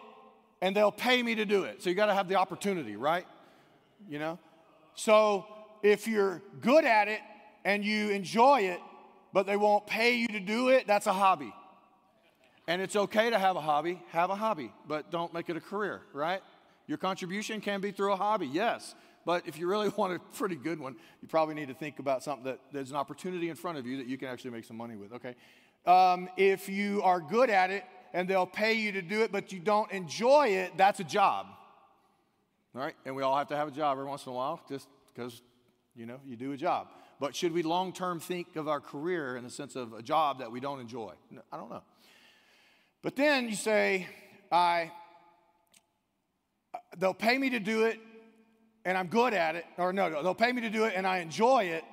[0.61, 1.81] and they'll pay me to do it.
[1.81, 3.25] So you got to have the opportunity, right?
[4.09, 4.39] You know?
[4.93, 5.45] So
[5.83, 7.19] if you're good at it
[7.65, 8.79] and you enjoy it,
[9.33, 11.53] but they won't pay you to do it, that's a hobby.
[12.67, 15.61] And it's okay to have a hobby, have a hobby, but don't make it a
[15.61, 16.41] career, right?
[16.87, 20.55] Your contribution can be through a hobby, yes, But if you really want a pretty
[20.55, 23.77] good one, you probably need to think about something that there's an opportunity in front
[23.77, 25.35] of you that you can actually make some money with, okay?
[25.85, 29.51] Um, if you are good at it and they'll pay you to do it, but
[29.51, 31.47] you don't enjoy it, that's a job.
[32.75, 32.95] All right?
[33.05, 35.41] And we all have to have a job every once in a while just because,
[35.95, 36.87] you know, you do a job.
[37.19, 40.39] But should we long term think of our career in the sense of a job
[40.39, 41.13] that we don't enjoy?
[41.51, 41.83] I don't know.
[43.01, 44.07] But then you say,
[44.51, 44.91] I,
[46.97, 47.99] they'll pay me to do it
[48.85, 49.65] and I'm good at it.
[49.77, 51.83] Or no, they'll pay me to do it and I enjoy it,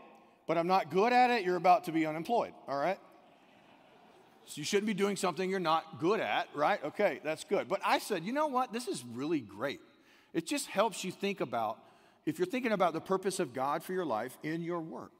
[0.46, 1.44] but I'm not good at it.
[1.44, 2.98] You're about to be unemployed, all right?
[4.46, 6.82] So you shouldn't be doing something you're not good at, right?
[6.82, 7.68] Okay, that's good.
[7.68, 8.72] But I said, you know what?
[8.72, 9.80] This is really great.
[10.32, 11.78] It just helps you think about
[12.28, 15.18] if you're thinking about the purpose of God for your life in your work.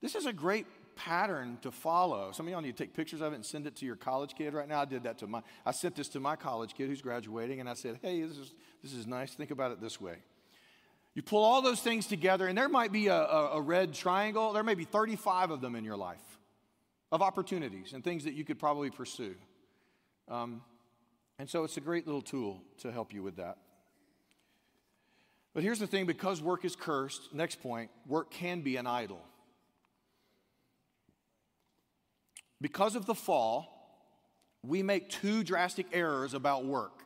[0.00, 0.64] This is a great
[0.94, 2.30] pattern to follow.
[2.30, 4.36] Some of y'all need to take pictures of it and send it to your college
[4.36, 4.82] kid right now.
[4.82, 7.68] I did that to my, I sent this to my college kid who's graduating, and
[7.68, 9.34] I said, hey, this is, this is nice.
[9.34, 10.14] Think about it this way.
[11.16, 14.52] You pull all those things together, and there might be a, a, a red triangle.
[14.52, 16.38] There may be 35 of them in your life
[17.10, 19.34] of opportunities and things that you could probably pursue.
[20.28, 20.62] Um,
[21.40, 23.58] and so it's a great little tool to help you with that.
[25.56, 29.22] But here's the thing because work is cursed, next point, work can be an idol.
[32.60, 34.04] Because of the fall,
[34.62, 37.04] we make two drastic errors about work.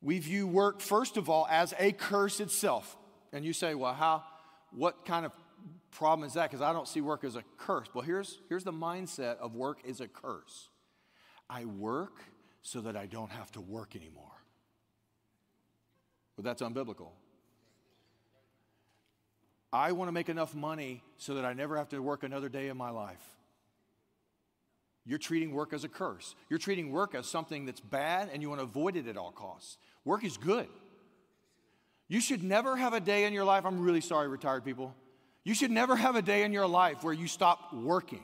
[0.00, 2.96] We view work, first of all, as a curse itself.
[3.32, 4.22] And you say, well, how,
[4.70, 5.32] what kind of
[5.90, 6.48] problem is that?
[6.48, 7.88] Because I don't see work as a curse.
[7.92, 10.68] Well, here's, here's the mindset of work is a curse.
[11.50, 12.22] I work
[12.62, 14.37] so that I don't have to work anymore.
[16.38, 17.08] But that's unbiblical.
[19.72, 22.68] I want to make enough money so that I never have to work another day
[22.68, 23.22] in my life.
[25.04, 26.36] You're treating work as a curse.
[26.48, 29.32] You're treating work as something that's bad and you want to avoid it at all
[29.32, 29.78] costs.
[30.04, 30.68] Work is good.
[32.06, 34.94] You should never have a day in your life, I'm really sorry, retired people.
[35.42, 38.22] You should never have a day in your life where you stop working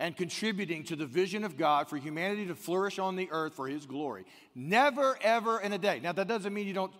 [0.00, 3.68] and contributing to the vision of God for humanity to flourish on the earth for
[3.68, 4.24] His glory.
[4.52, 6.00] Never, ever in a day.
[6.02, 6.92] Now, that doesn't mean you don't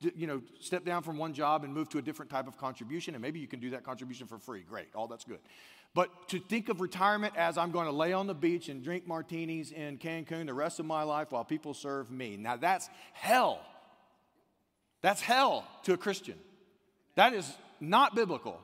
[0.00, 3.14] you know, step down from one job and move to a different type of contribution,
[3.14, 4.62] and maybe you can do that contribution for free.
[4.62, 5.38] Great, all that's good.
[5.94, 9.06] But to think of retirement as I'm going to lay on the beach and drink
[9.06, 12.36] martinis in Cancun the rest of my life while people serve me.
[12.36, 13.60] Now that's hell.
[15.02, 16.36] That's hell to a Christian.
[17.16, 18.60] That is not biblical.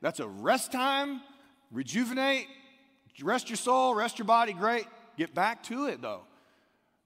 [0.00, 1.22] That's a rest time,
[1.72, 2.46] rejuvenate,
[3.22, 4.86] rest your soul, rest your body, great.
[5.16, 6.22] Get back to it though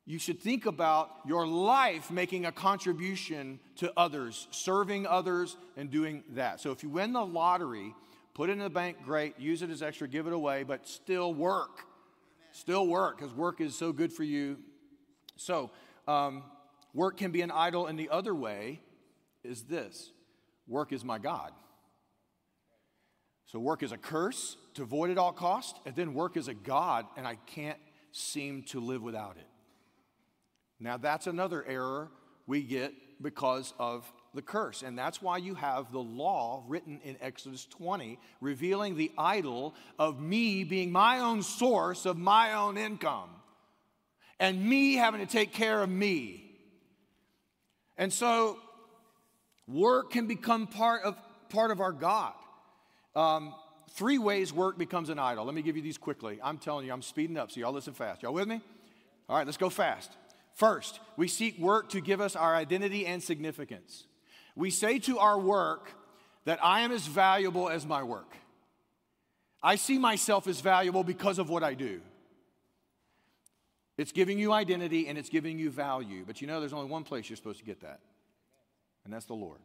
[0.09, 6.25] you should think about your life making a contribution to others, serving others, and doing
[6.31, 6.63] that.
[6.63, 7.95] So if you win the lottery,
[8.33, 11.35] put it in the bank, great, use it as extra, give it away, but still
[11.35, 11.83] work.
[12.53, 14.57] Still work, because work is so good for you.
[15.37, 15.73] So,
[16.09, 16.43] um,
[16.95, 18.81] work can be an idol, and the other way
[19.45, 20.11] is this
[20.67, 21.53] work is my God.
[23.45, 26.55] So, work is a curse to avoid at all cost, and then work is a
[26.55, 27.79] God, and I can't
[28.11, 29.47] seem to live without it.
[30.81, 32.11] Now, that's another error
[32.47, 34.83] we get because of the curse.
[34.83, 40.21] And that's why you have the law written in Exodus 20, revealing the idol of
[40.21, 43.31] me being my own source of my own income
[44.39, 46.45] and me having to take care of me.
[47.97, 48.59] And so,
[49.67, 51.17] work can become part of,
[51.49, 52.35] part of our God.
[53.17, 53.55] Um,
[53.91, 55.45] three ways work becomes an idol.
[55.45, 56.39] Let me give you these quickly.
[56.43, 58.23] I'm telling you, I'm speeding up, so y'all listen fast.
[58.23, 58.61] Y'all with me?
[59.29, 60.13] All right, let's go fast.
[60.59, 64.09] First, we seek work to give us our identity and significance.
[64.57, 65.93] We say to our work
[66.47, 68.37] that I am as valuable as my work.
[69.63, 72.01] I see myself as valuable because of what I do.
[73.97, 76.25] It's giving you identity and it's giving you value.
[76.27, 78.01] But you know, there's only one place you're supposed to get that,
[79.05, 79.61] and that's the Lord.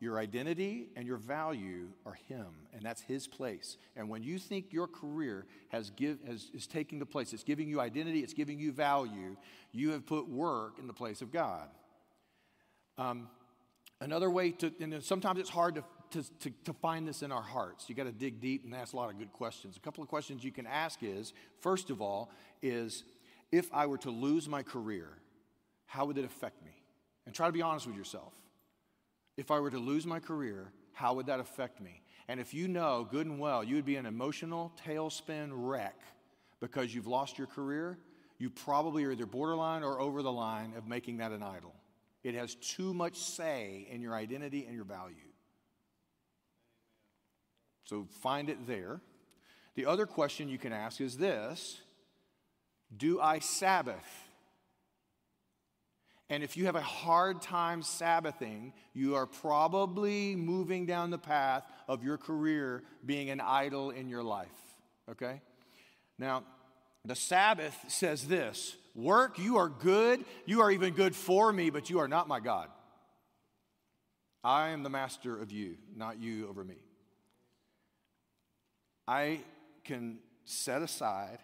[0.00, 3.76] Your identity and your value are Him, and that's His place.
[3.96, 7.68] And when you think your career has give, has, is taking the place, it's giving
[7.68, 9.36] you identity, it's giving you value,
[9.72, 11.68] you have put work in the place of God.
[12.96, 13.28] Um,
[14.00, 17.42] another way to, and sometimes it's hard to, to, to, to find this in our
[17.42, 17.88] hearts.
[17.88, 19.76] You got to dig deep and ask a lot of good questions.
[19.76, 22.30] A couple of questions you can ask is first of all,
[22.62, 23.04] is
[23.52, 25.08] if I were to lose my career,
[25.86, 26.72] how would it affect me?
[27.26, 28.32] And try to be honest with yourself.
[29.36, 32.02] If I were to lose my career, how would that affect me?
[32.28, 36.00] And if you know good and well you would be an emotional tailspin wreck
[36.60, 37.98] because you've lost your career,
[38.38, 41.74] you probably are either borderline or over the line of making that an idol.
[42.22, 45.16] It has too much say in your identity and your value.
[47.84, 49.00] So find it there.
[49.74, 51.80] The other question you can ask is this
[52.96, 54.23] Do I Sabbath?
[56.30, 61.64] And if you have a hard time Sabbathing, you are probably moving down the path
[61.86, 64.48] of your career being an idol in your life.
[65.10, 65.42] Okay?
[66.18, 66.44] Now,
[67.04, 70.24] the Sabbath says this Work, you are good.
[70.46, 72.68] You are even good for me, but you are not my God.
[74.42, 76.76] I am the master of you, not you over me.
[79.08, 79.40] I
[79.84, 81.38] can set aside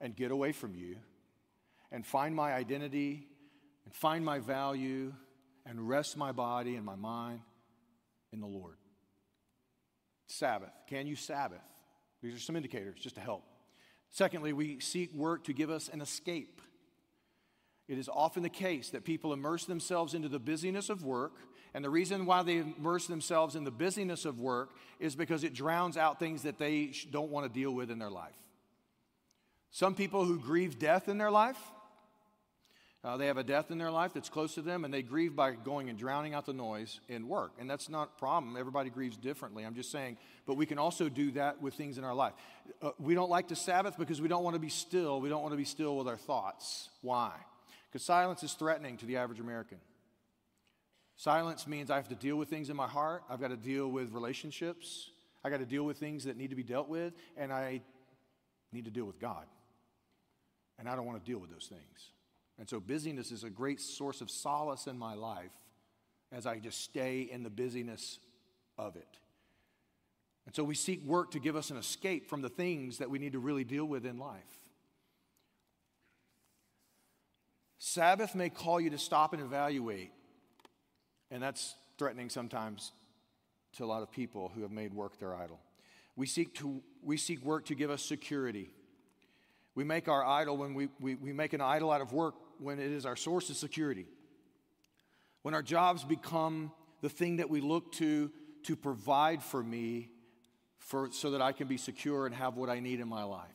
[0.00, 0.96] and get away from you
[1.92, 3.28] and find my identity
[3.84, 5.12] and find my value
[5.66, 7.40] and rest my body and my mind
[8.32, 8.76] in the Lord.
[10.26, 10.72] Sabbath.
[10.86, 11.62] Can you Sabbath?
[12.22, 13.44] These are some indicators just to help.
[14.10, 16.60] Secondly, we seek work to give us an escape.
[17.88, 21.32] It is often the case that people immerse themselves into the busyness of work,
[21.74, 25.54] and the reason why they immerse themselves in the busyness of work is because it
[25.54, 28.36] drowns out things that they don't want to deal with in their life.
[29.70, 31.58] Some people who grieve death in their life,
[33.02, 35.34] uh, they have a death in their life that's close to them, and they grieve
[35.34, 37.52] by going and drowning out the noise in work.
[37.58, 38.58] And that's not a problem.
[38.58, 39.64] Everybody grieves differently.
[39.64, 42.34] I'm just saying, but we can also do that with things in our life.
[42.82, 45.18] Uh, we don't like the Sabbath because we don't want to be still.
[45.20, 46.90] We don't want to be still with our thoughts.
[47.00, 47.32] Why?
[47.90, 49.78] Because silence is threatening to the average American.
[51.16, 53.88] Silence means I have to deal with things in my heart, I've got to deal
[53.88, 55.10] with relationships,
[55.44, 57.82] I got to deal with things that need to be dealt with, and I
[58.72, 59.44] need to deal with God.
[60.78, 62.10] And I don't want to deal with those things.
[62.60, 65.56] And so busyness is a great source of solace in my life
[66.30, 68.18] as I just stay in the busyness
[68.76, 69.08] of it.
[70.44, 73.18] And so we seek work to give us an escape from the things that we
[73.18, 74.42] need to really deal with in life.
[77.78, 80.12] Sabbath may call you to stop and evaluate,
[81.30, 82.92] and that's threatening sometimes
[83.72, 85.58] to a lot of people who have made work their idol.
[86.14, 88.68] We seek, to, we seek work to give us security.
[89.74, 92.78] We make our idol when we, we, we make an idol out of work when
[92.78, 94.06] it is our source of security.
[95.42, 98.30] When our jobs become the thing that we look to
[98.64, 100.10] to provide for me
[100.78, 103.48] for, so that I can be secure and have what I need in my life.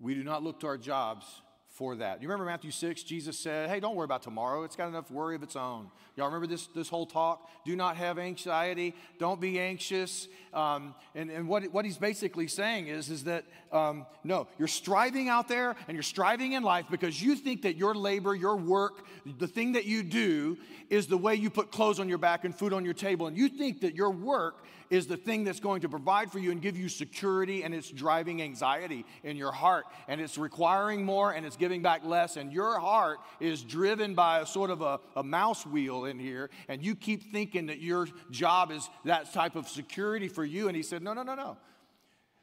[0.00, 1.26] We do not look to our jobs
[1.74, 2.22] for that.
[2.22, 3.02] You remember Matthew 6?
[3.02, 4.62] Jesus said, Hey, don't worry about tomorrow.
[4.62, 5.90] It's got enough worry of its own.
[6.16, 7.50] Y'all remember this, this whole talk?
[7.64, 8.94] Do not have anxiety.
[9.18, 10.28] Don't be anxious.
[10.52, 15.28] Um, and and what, what he's basically saying is, is that um, no, you're striving
[15.28, 19.04] out there and you're striving in life because you think that your labor, your work,
[19.38, 20.56] the thing that you do
[20.90, 23.26] is the way you put clothes on your back and food on your table.
[23.26, 24.64] And you think that your work
[24.94, 27.90] is the thing that's going to provide for you and give you security, and it's
[27.90, 32.52] driving anxiety in your heart, and it's requiring more and it's giving back less, and
[32.52, 36.84] your heart is driven by a sort of a, a mouse wheel in here, and
[36.84, 40.68] you keep thinking that your job is that type of security for you.
[40.68, 41.56] And he said, No, no, no, no.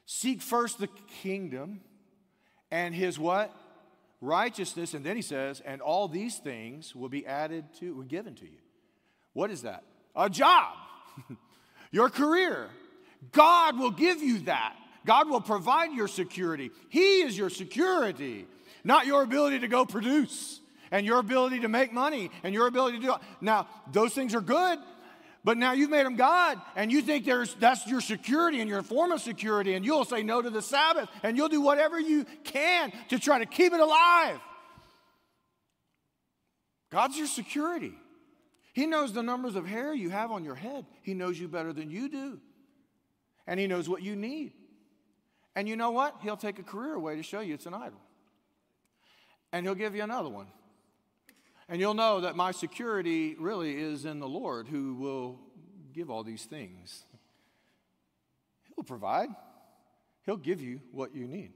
[0.04, 0.88] Seek first the
[1.22, 1.80] kingdom
[2.70, 3.54] and his what?
[4.20, 4.94] Righteousness.
[4.94, 8.44] And then he says, and all these things will be added to, will given to
[8.44, 8.58] you.
[9.32, 9.84] What is that?
[10.16, 10.74] A job.
[11.92, 12.68] your career.
[13.30, 14.74] God will give you that.
[15.06, 16.70] God will provide your security.
[16.88, 18.46] He is your security,
[18.82, 22.98] not your ability to go produce and your ability to make money and your ability
[22.98, 23.14] to do.
[23.40, 24.78] Now, those things are good,
[25.44, 28.82] but now you've made them God and you think there's, that's your security and your
[28.82, 32.24] form of security, and you'll say no to the Sabbath and you'll do whatever you
[32.44, 34.38] can to try to keep it alive.
[36.90, 37.94] God's your security.
[38.72, 40.86] He knows the numbers of hair you have on your head.
[41.02, 42.40] He knows you better than you do.
[43.46, 44.52] And He knows what you need.
[45.54, 46.16] And you know what?
[46.22, 48.00] He'll take a career away to show you it's an idol.
[49.52, 50.46] And He'll give you another one.
[51.68, 55.38] And you'll know that my security really is in the Lord who will
[55.92, 57.04] give all these things.
[58.74, 59.28] He'll provide,
[60.24, 61.52] He'll give you what you need.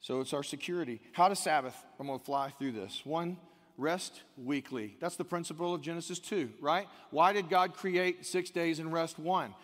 [0.00, 1.00] So it's our security.
[1.12, 1.74] How to Sabbath?
[1.98, 3.02] I'm going to fly through this.
[3.04, 3.38] One,
[3.76, 4.96] rest weekly.
[5.00, 6.88] That's the principle of Genesis 2, right?
[7.10, 9.54] Why did God create six days and rest one?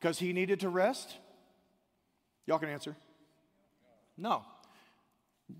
[0.00, 1.16] Because he needed to rest?
[2.46, 2.96] Y'all can answer.
[4.16, 4.42] No.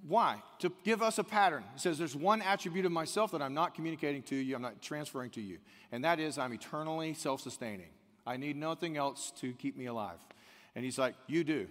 [0.07, 0.43] Why?
[0.61, 1.65] To give us a pattern.
[1.75, 4.83] He says there's one attribute of myself that I'm not communicating to you, I'm not
[4.83, 5.59] transferring to you,
[5.93, 7.91] and that is I'm eternally self sustaining.
[8.27, 10.19] I need nothing else to keep me alive.
[10.75, 11.69] And he's like, You do.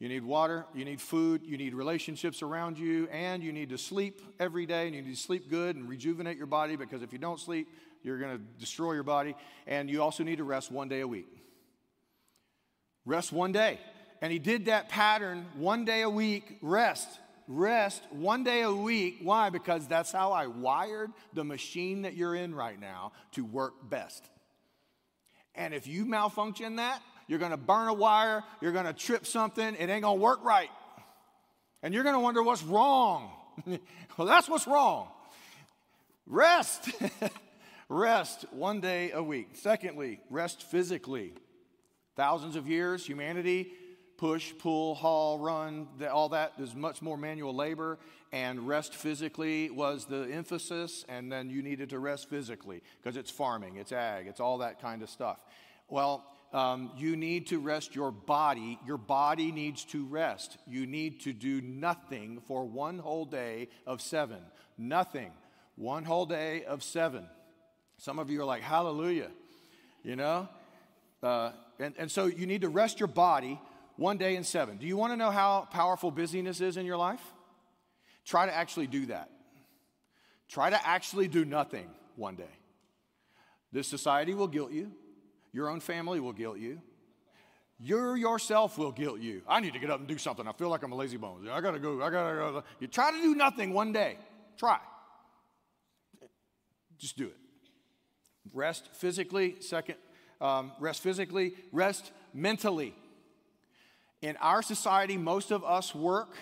[0.00, 3.76] You need water, you need food, you need relationships around you, and you need to
[3.76, 7.12] sleep every day, and you need to sleep good and rejuvenate your body because if
[7.12, 7.68] you don't sleep,
[8.02, 9.36] you're going to destroy your body.
[9.66, 11.28] And you also need to rest one day a week.
[13.04, 13.78] Rest one day.
[14.22, 17.08] And he did that pattern one day a week, rest.
[17.46, 19.18] Rest one day a week.
[19.22, 19.50] Why?
[19.50, 24.24] Because that's how I wired the machine that you're in right now to work best.
[25.54, 29.24] And if you malfunction that, you're going to burn a wire, you're going to trip
[29.24, 30.68] something, it ain't going to work right.
[31.80, 33.30] And you're going to wonder what's wrong.
[34.16, 35.06] well, that's what's wrong.
[36.26, 36.90] Rest.
[37.88, 39.50] rest one day a week.
[39.54, 41.32] Secondly, rest physically.
[42.16, 43.72] Thousands of years, humanity
[44.20, 47.98] push, pull, haul, run, all that is much more manual labor,
[48.32, 53.30] and rest physically was the emphasis, and then you needed to rest physically because it's
[53.30, 55.38] farming, it's ag, it's all that kind of stuff.
[55.88, 56.22] Well,
[56.52, 58.78] um, you need to rest your body.
[58.86, 60.58] Your body needs to rest.
[60.66, 64.38] You need to do nothing for one whole day of seven.
[64.76, 65.30] Nothing.
[65.76, 67.26] One whole day of seven.
[67.98, 69.30] Some of you are like, hallelujah,
[70.02, 70.48] you know?
[71.22, 73.60] Uh, and, and so you need to rest your body
[73.96, 74.78] one day in seven.
[74.78, 77.22] Do you want to know how powerful busyness is in your life?
[78.24, 79.30] Try to actually do that.
[80.48, 82.56] Try to actually do nothing one day.
[83.72, 84.92] This society will guilt you.
[85.52, 86.80] Your own family will guilt you.
[87.78, 89.42] You yourself will guilt you.
[89.48, 90.46] I need to get up and do something.
[90.46, 91.48] I feel like I'm a lazy bones.
[91.50, 92.02] I gotta go.
[92.02, 92.62] I gotta go.
[92.78, 94.18] You try to do nothing one day.
[94.58, 94.78] Try.
[96.98, 97.36] Just do it.
[98.52, 99.56] Rest physically.
[99.60, 99.96] Second,
[100.40, 101.54] um, rest physically.
[101.72, 102.94] Rest mentally.
[104.20, 106.36] In our society, most of us work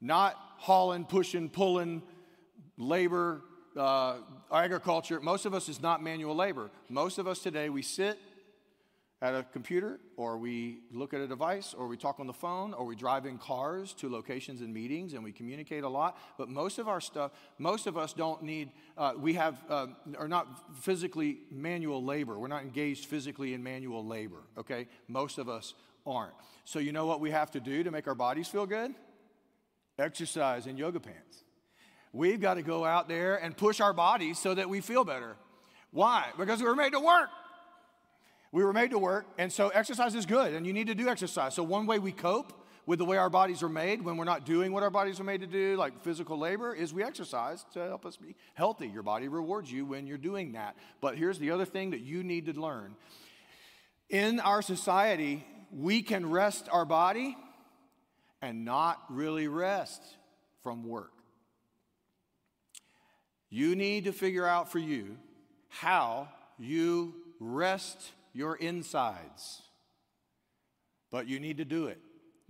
[0.00, 2.02] not hauling, pushing, pulling,
[2.78, 3.42] labor,
[3.76, 4.16] uh,
[4.62, 6.70] agriculture, most of us is not manual labor.
[6.88, 8.18] Most of us today, we sit
[9.22, 12.74] at a computer, or we look at a device, or we talk on the phone,
[12.74, 16.18] or we drive in cars to locations and meetings, and we communicate a lot.
[16.36, 19.86] But most of our stuff, most of us don't need, uh, we have, uh,
[20.18, 22.38] are not physically manual labor.
[22.38, 24.88] We're not engaged physically in manual labor, okay?
[25.08, 25.72] Most of us
[26.06, 26.34] aren't.
[26.64, 28.94] So, you know what we have to do to make our bodies feel good?
[29.98, 31.43] Exercise in yoga pants.
[32.14, 35.36] We've got to go out there and push our bodies so that we feel better.
[35.90, 36.30] Why?
[36.38, 37.28] Because we were made to work.
[38.52, 41.08] We were made to work, and so exercise is good, and you need to do
[41.08, 41.54] exercise.
[41.54, 42.52] So, one way we cope
[42.86, 45.24] with the way our bodies are made when we're not doing what our bodies are
[45.24, 48.86] made to do, like physical labor, is we exercise to help us be healthy.
[48.86, 50.76] Your body rewards you when you're doing that.
[51.00, 52.94] But here's the other thing that you need to learn
[54.08, 57.36] in our society, we can rest our body
[58.42, 60.02] and not really rest
[60.62, 61.13] from work.
[63.54, 65.16] You need to figure out for you
[65.68, 66.28] how
[66.58, 69.62] you rest your insides.
[71.12, 72.00] But you need to do it.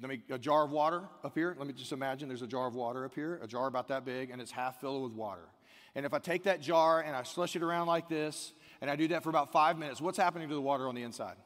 [0.00, 1.54] Let me a jar of water up here.
[1.58, 4.06] Let me just imagine there's a jar of water up here, a jar about that
[4.06, 5.44] big, and it's half filled with water.
[5.94, 8.96] And if I take that jar and I slush it around like this, and I
[8.96, 11.36] do that for about five minutes, what's happening to the water on the inside?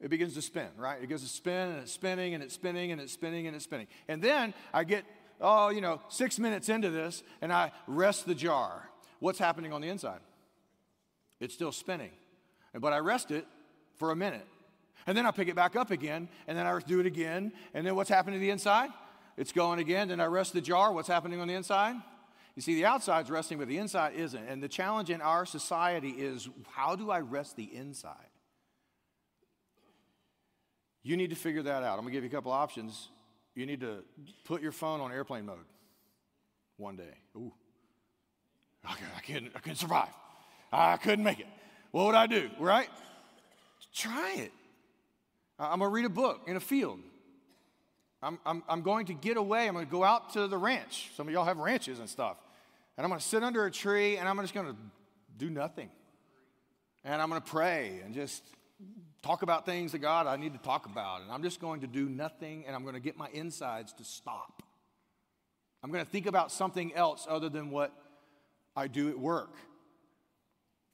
[0.00, 1.00] It begins to spin, right?
[1.00, 3.64] It goes to spin and it's spinning and it's spinning and it's spinning and it's
[3.64, 3.86] spinning.
[4.08, 5.04] And then I get
[5.40, 8.88] oh, you know, six minutes into this and I rest the jar.
[9.18, 10.20] What's happening on the inside?
[11.40, 12.10] It's still spinning.
[12.78, 13.46] But I rest it
[13.96, 14.46] for a minute.
[15.06, 17.52] And then I pick it back up again, and then I do it again.
[17.74, 18.90] And then what's happening to the inside?
[19.36, 20.08] It's going again.
[20.08, 20.92] Then I rest the jar.
[20.92, 21.96] What's happening on the inside?
[22.54, 24.46] You see, the outside's resting, but the inside isn't.
[24.46, 28.14] And the challenge in our society is how do I rest the inside?
[31.02, 31.94] You need to figure that out.
[31.94, 33.08] I'm going to give you a couple options
[33.54, 34.04] you need to
[34.44, 35.58] put your phone on airplane mode
[36.76, 37.14] one day.
[37.36, 37.52] Ooh,
[38.84, 38.94] I
[39.26, 40.08] couldn't, I couldn't survive.
[40.72, 41.46] I couldn't make it.
[41.90, 42.88] What would I do, right?
[43.92, 44.52] Try it.
[45.58, 47.00] I'm going to read a book in a field.
[48.22, 49.66] I'm, I'm, I'm going to get away.
[49.66, 51.10] I'm going to go out to the ranch.
[51.16, 52.36] Some of y'all have ranches and stuff.
[52.96, 54.76] And I'm going to sit under a tree and I'm just going to
[55.38, 55.90] do nothing.
[57.04, 58.44] And I'm going to pray and just
[59.22, 61.86] talk about things that God I need to talk about, and I'm just going to
[61.86, 64.62] do nothing, and I'm going to get my insides to stop.
[65.82, 67.92] I'm going to think about something else other than what
[68.76, 69.54] I do at work.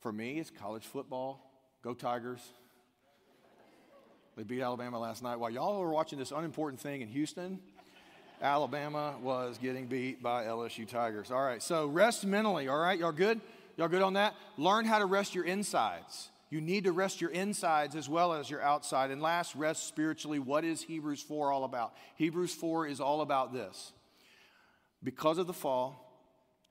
[0.01, 1.41] For me, it's college football.
[1.83, 2.41] Go Tigers.
[4.37, 5.37] They beat Alabama last night.
[5.37, 7.59] While y'all were watching this unimportant thing in Houston,
[8.43, 11.31] Alabama was getting beat by LSU Tigers.
[11.31, 12.99] All right, so rest mentally, all right?
[12.99, 13.41] Y'all good?
[13.77, 14.35] Y'all good on that?
[14.57, 16.29] Learn how to rest your insides.
[16.49, 19.11] You need to rest your insides as well as your outside.
[19.11, 20.39] And last, rest spiritually.
[20.39, 21.95] What is Hebrews 4 all about?
[22.17, 23.93] Hebrews 4 is all about this.
[25.03, 26.07] Because of the fall,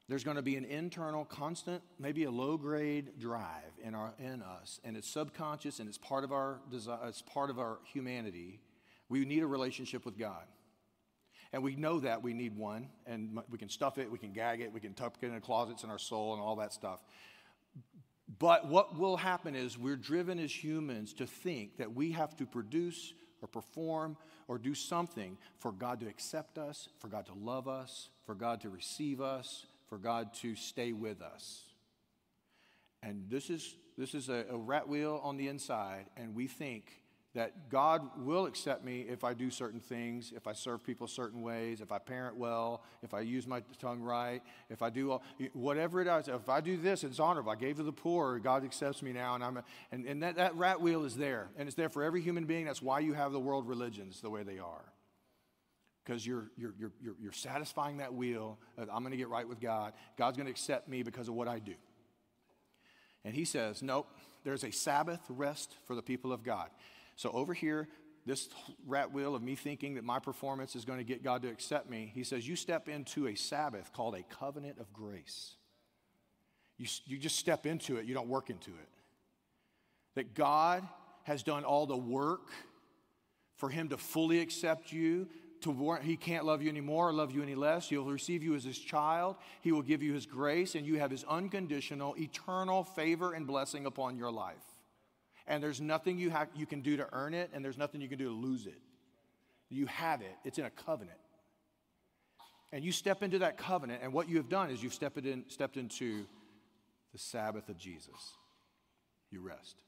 [0.08, 4.44] there's going to be an internal, constant, maybe a low grade drive in, our, in
[4.44, 8.60] us, and it's subconscious and it's part of our it's part of our humanity.
[9.10, 10.44] We need a relationship with God.
[11.54, 14.62] And we know that we need one, and we can stuff it, we can gag
[14.62, 17.00] it, we can tuck it in the closets in our soul and all that stuff.
[18.40, 22.46] But what will happen is we're driven as humans to think that we have to
[22.46, 24.18] produce or perform
[24.48, 28.62] or do something for God to accept us, for God to love us, for God
[28.62, 31.64] to receive us, for God to stay with us.
[33.02, 37.02] And this is, this is a, a rat wheel on the inside, and we think
[37.36, 41.42] that God will accept me if I do certain things, if I serve people certain
[41.42, 45.24] ways, if I parent well, if I use my tongue right, if I do all,
[45.52, 46.30] whatever it is.
[46.30, 47.52] If I do this, it's honorable.
[47.52, 50.38] I gave to the poor, God accepts me now, and I'm a, and, and that,
[50.38, 52.66] that rat wheel is there, and it's there for every human being.
[52.66, 54.86] That's why you have the world religions the way they are.
[56.06, 58.60] Because you're, you're, you're, you're, you're satisfying that wheel.
[58.78, 59.92] that I'm going to get right with God.
[60.18, 61.74] God's going to accept me because of what I do.
[63.26, 64.08] And he says, nope,
[64.46, 66.70] there's a Sabbath rest for the people of God.
[67.16, 67.88] So over here,
[68.26, 68.50] this
[68.86, 71.90] rat wheel of me thinking that my performance is going to get God to accept
[71.90, 75.56] me, he says, you step into a Sabbath called a covenant of grace.
[76.78, 78.90] You, you just step into it, you don't work into it.
[80.16, 80.84] That God
[81.24, 82.50] has done all the work
[83.56, 85.28] for him to fully accept you.
[85.62, 87.90] To, he can't love you anymore or love you any less.
[87.90, 89.38] He'll receive you as his child.
[89.62, 93.86] He will give you his grace, and you have his unconditional, eternal favor and blessing
[93.86, 94.75] upon your life
[95.48, 98.10] and there's nothing you, have, you can do to earn it, and there's nothing you
[98.10, 98.82] can do to lose it.
[99.70, 101.18] You have it, it's in a covenant.
[102.72, 105.46] And you step into that covenant, and what you have done is you've stepped, in,
[105.48, 106.26] stepped into
[107.14, 108.34] the Sabbath of Jesus.
[109.30, 109.82] You rest.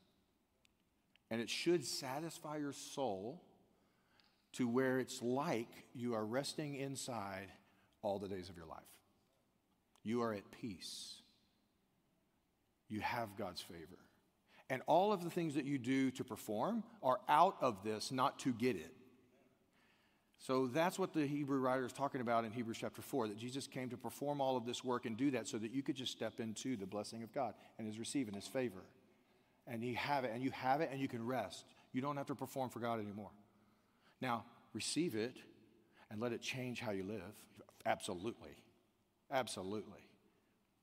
[1.30, 3.42] And it should satisfy your soul
[4.54, 7.48] to where it's like you are resting inside
[8.02, 8.80] all the days of your life.
[10.04, 11.16] You are at peace.
[12.88, 14.00] You have God's favor.
[14.70, 18.40] And all of the things that you do to perform are out of this, not
[18.40, 18.94] to get it.
[20.40, 23.66] So that's what the Hebrew writer is talking about in Hebrews chapter 4 that Jesus
[23.66, 26.12] came to perform all of this work and do that so that you could just
[26.12, 28.84] step into the blessing of God and is receiving his favor.
[29.66, 31.66] And you have it, and you have it, and you can rest.
[31.92, 33.32] You don't have to perform for God anymore.
[34.22, 35.38] Now, receive it
[36.12, 37.22] and let it change how you live.
[37.86, 38.56] Absolutely.
[39.32, 40.08] Absolutely.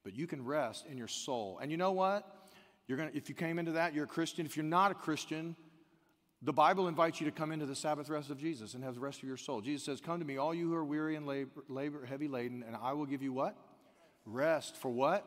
[0.03, 1.59] But you can rest in your soul.
[1.63, 2.27] And you know what?
[2.87, 4.47] You're gonna, if you came into that, you're a Christian.
[4.47, 5.57] If you're not a Christian,
[6.43, 9.01] the Bible invites you to come into the Sabbath rest of Jesus and have the
[9.01, 9.63] rest of your soul.
[9.63, 12.63] Jesus says, Come to me, all you who are weary and labor, labor heavy laden,
[12.67, 13.57] and I will give you what?
[14.27, 14.77] Rest.
[14.77, 15.27] For what?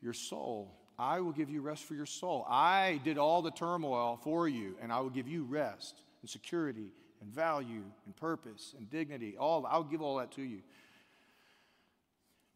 [0.00, 0.72] Your soul.
[0.98, 2.46] I will give you rest for your soul.
[2.48, 6.92] I did all the turmoil for you, and I will give you rest and security
[7.20, 9.36] and value and purpose and dignity.
[9.36, 10.62] All I'll give all that to you.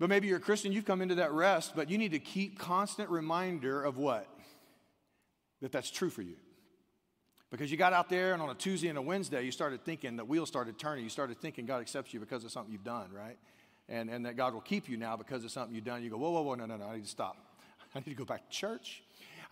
[0.01, 2.59] But maybe you're a Christian, you've come into that rest, but you need to keep
[2.59, 4.27] constant reminder of what?
[5.61, 6.37] That that's true for you.
[7.51, 10.17] Because you got out there and on a Tuesday and a Wednesday, you started thinking,
[10.17, 11.05] the wheel started turning.
[11.05, 13.37] You started thinking God accepts you because of something you've done, right?
[13.91, 16.03] And, and that God will keep you now because of something you've done.
[16.03, 17.37] You go, whoa, whoa, whoa, no, no, no, I need to stop.
[17.95, 19.03] I need to go back to church.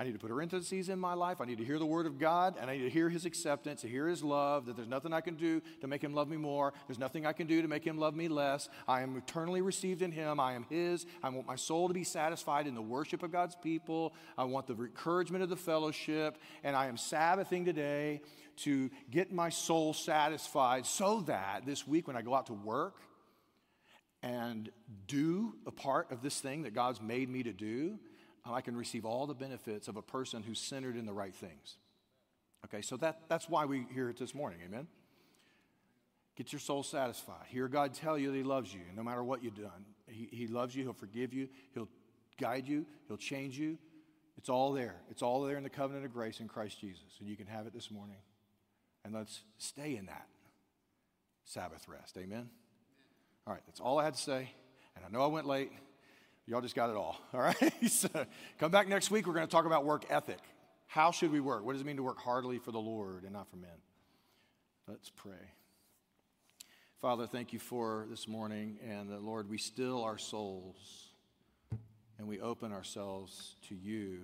[0.01, 1.41] I need to put parentheses in my life.
[1.41, 3.81] I need to hear the word of God, and I need to hear his acceptance,
[3.81, 6.37] to hear his love, that there's nothing I can do to make him love me
[6.37, 6.73] more.
[6.87, 8.69] There's nothing I can do to make him love me less.
[8.87, 10.39] I am eternally received in him.
[10.39, 11.05] I am his.
[11.21, 14.15] I want my soul to be satisfied in the worship of God's people.
[14.37, 18.21] I want the encouragement of the fellowship, and I am Sabbathing today
[18.59, 22.95] to get my soul satisfied so that this week when I go out to work
[24.23, 24.71] and
[25.09, 27.99] do a part of this thing that God's made me to do,
[28.55, 31.77] I can receive all the benefits of a person who's centered in the right things.
[32.65, 34.59] Okay, so that, that's why we hear it this morning.
[34.65, 34.87] Amen?
[36.37, 37.47] Get your soul satisfied.
[37.49, 39.85] Hear God tell you that He loves you, no matter what you've done.
[40.07, 41.89] He, he loves you, He'll forgive you, He'll
[42.41, 43.79] guide you, He'll change you.
[44.37, 44.95] It's all there.
[45.11, 47.03] It's all there in the covenant of grace in Christ Jesus.
[47.19, 48.19] And you can have it this morning.
[49.05, 50.29] And let's stay in that
[51.45, 52.17] Sabbath rest.
[52.17, 52.49] Amen?
[53.47, 54.53] All right, that's all I had to say.
[54.95, 55.73] And I know I went late.
[56.49, 57.73] Y'all just got it all, all right?
[57.91, 58.09] so
[58.59, 59.27] come back next week.
[59.27, 60.39] We're going to talk about work ethic.
[60.87, 61.63] How should we work?
[61.63, 63.69] What does it mean to work heartily for the Lord and not for men?
[64.87, 65.53] Let's pray.
[67.03, 68.79] Father, thank you for this morning.
[68.83, 71.11] And Lord, we still our souls
[72.19, 74.21] and we open ourselves to you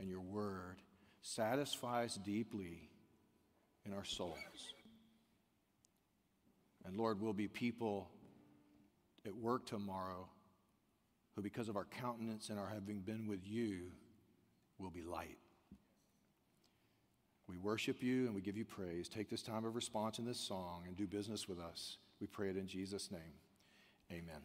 [0.00, 0.82] and your word.
[1.20, 2.90] Satisfy us deeply
[3.86, 4.74] in our souls.
[6.84, 8.10] And Lord, we'll be people
[9.24, 10.28] at work tomorrow
[11.34, 13.90] who, because of our countenance and our having been with you,
[14.78, 15.38] will be light.
[17.48, 19.08] We worship you and we give you praise.
[19.08, 21.98] Take this time of response in this song and do business with us.
[22.20, 23.20] We pray it in Jesus' name.
[24.10, 24.40] Amen.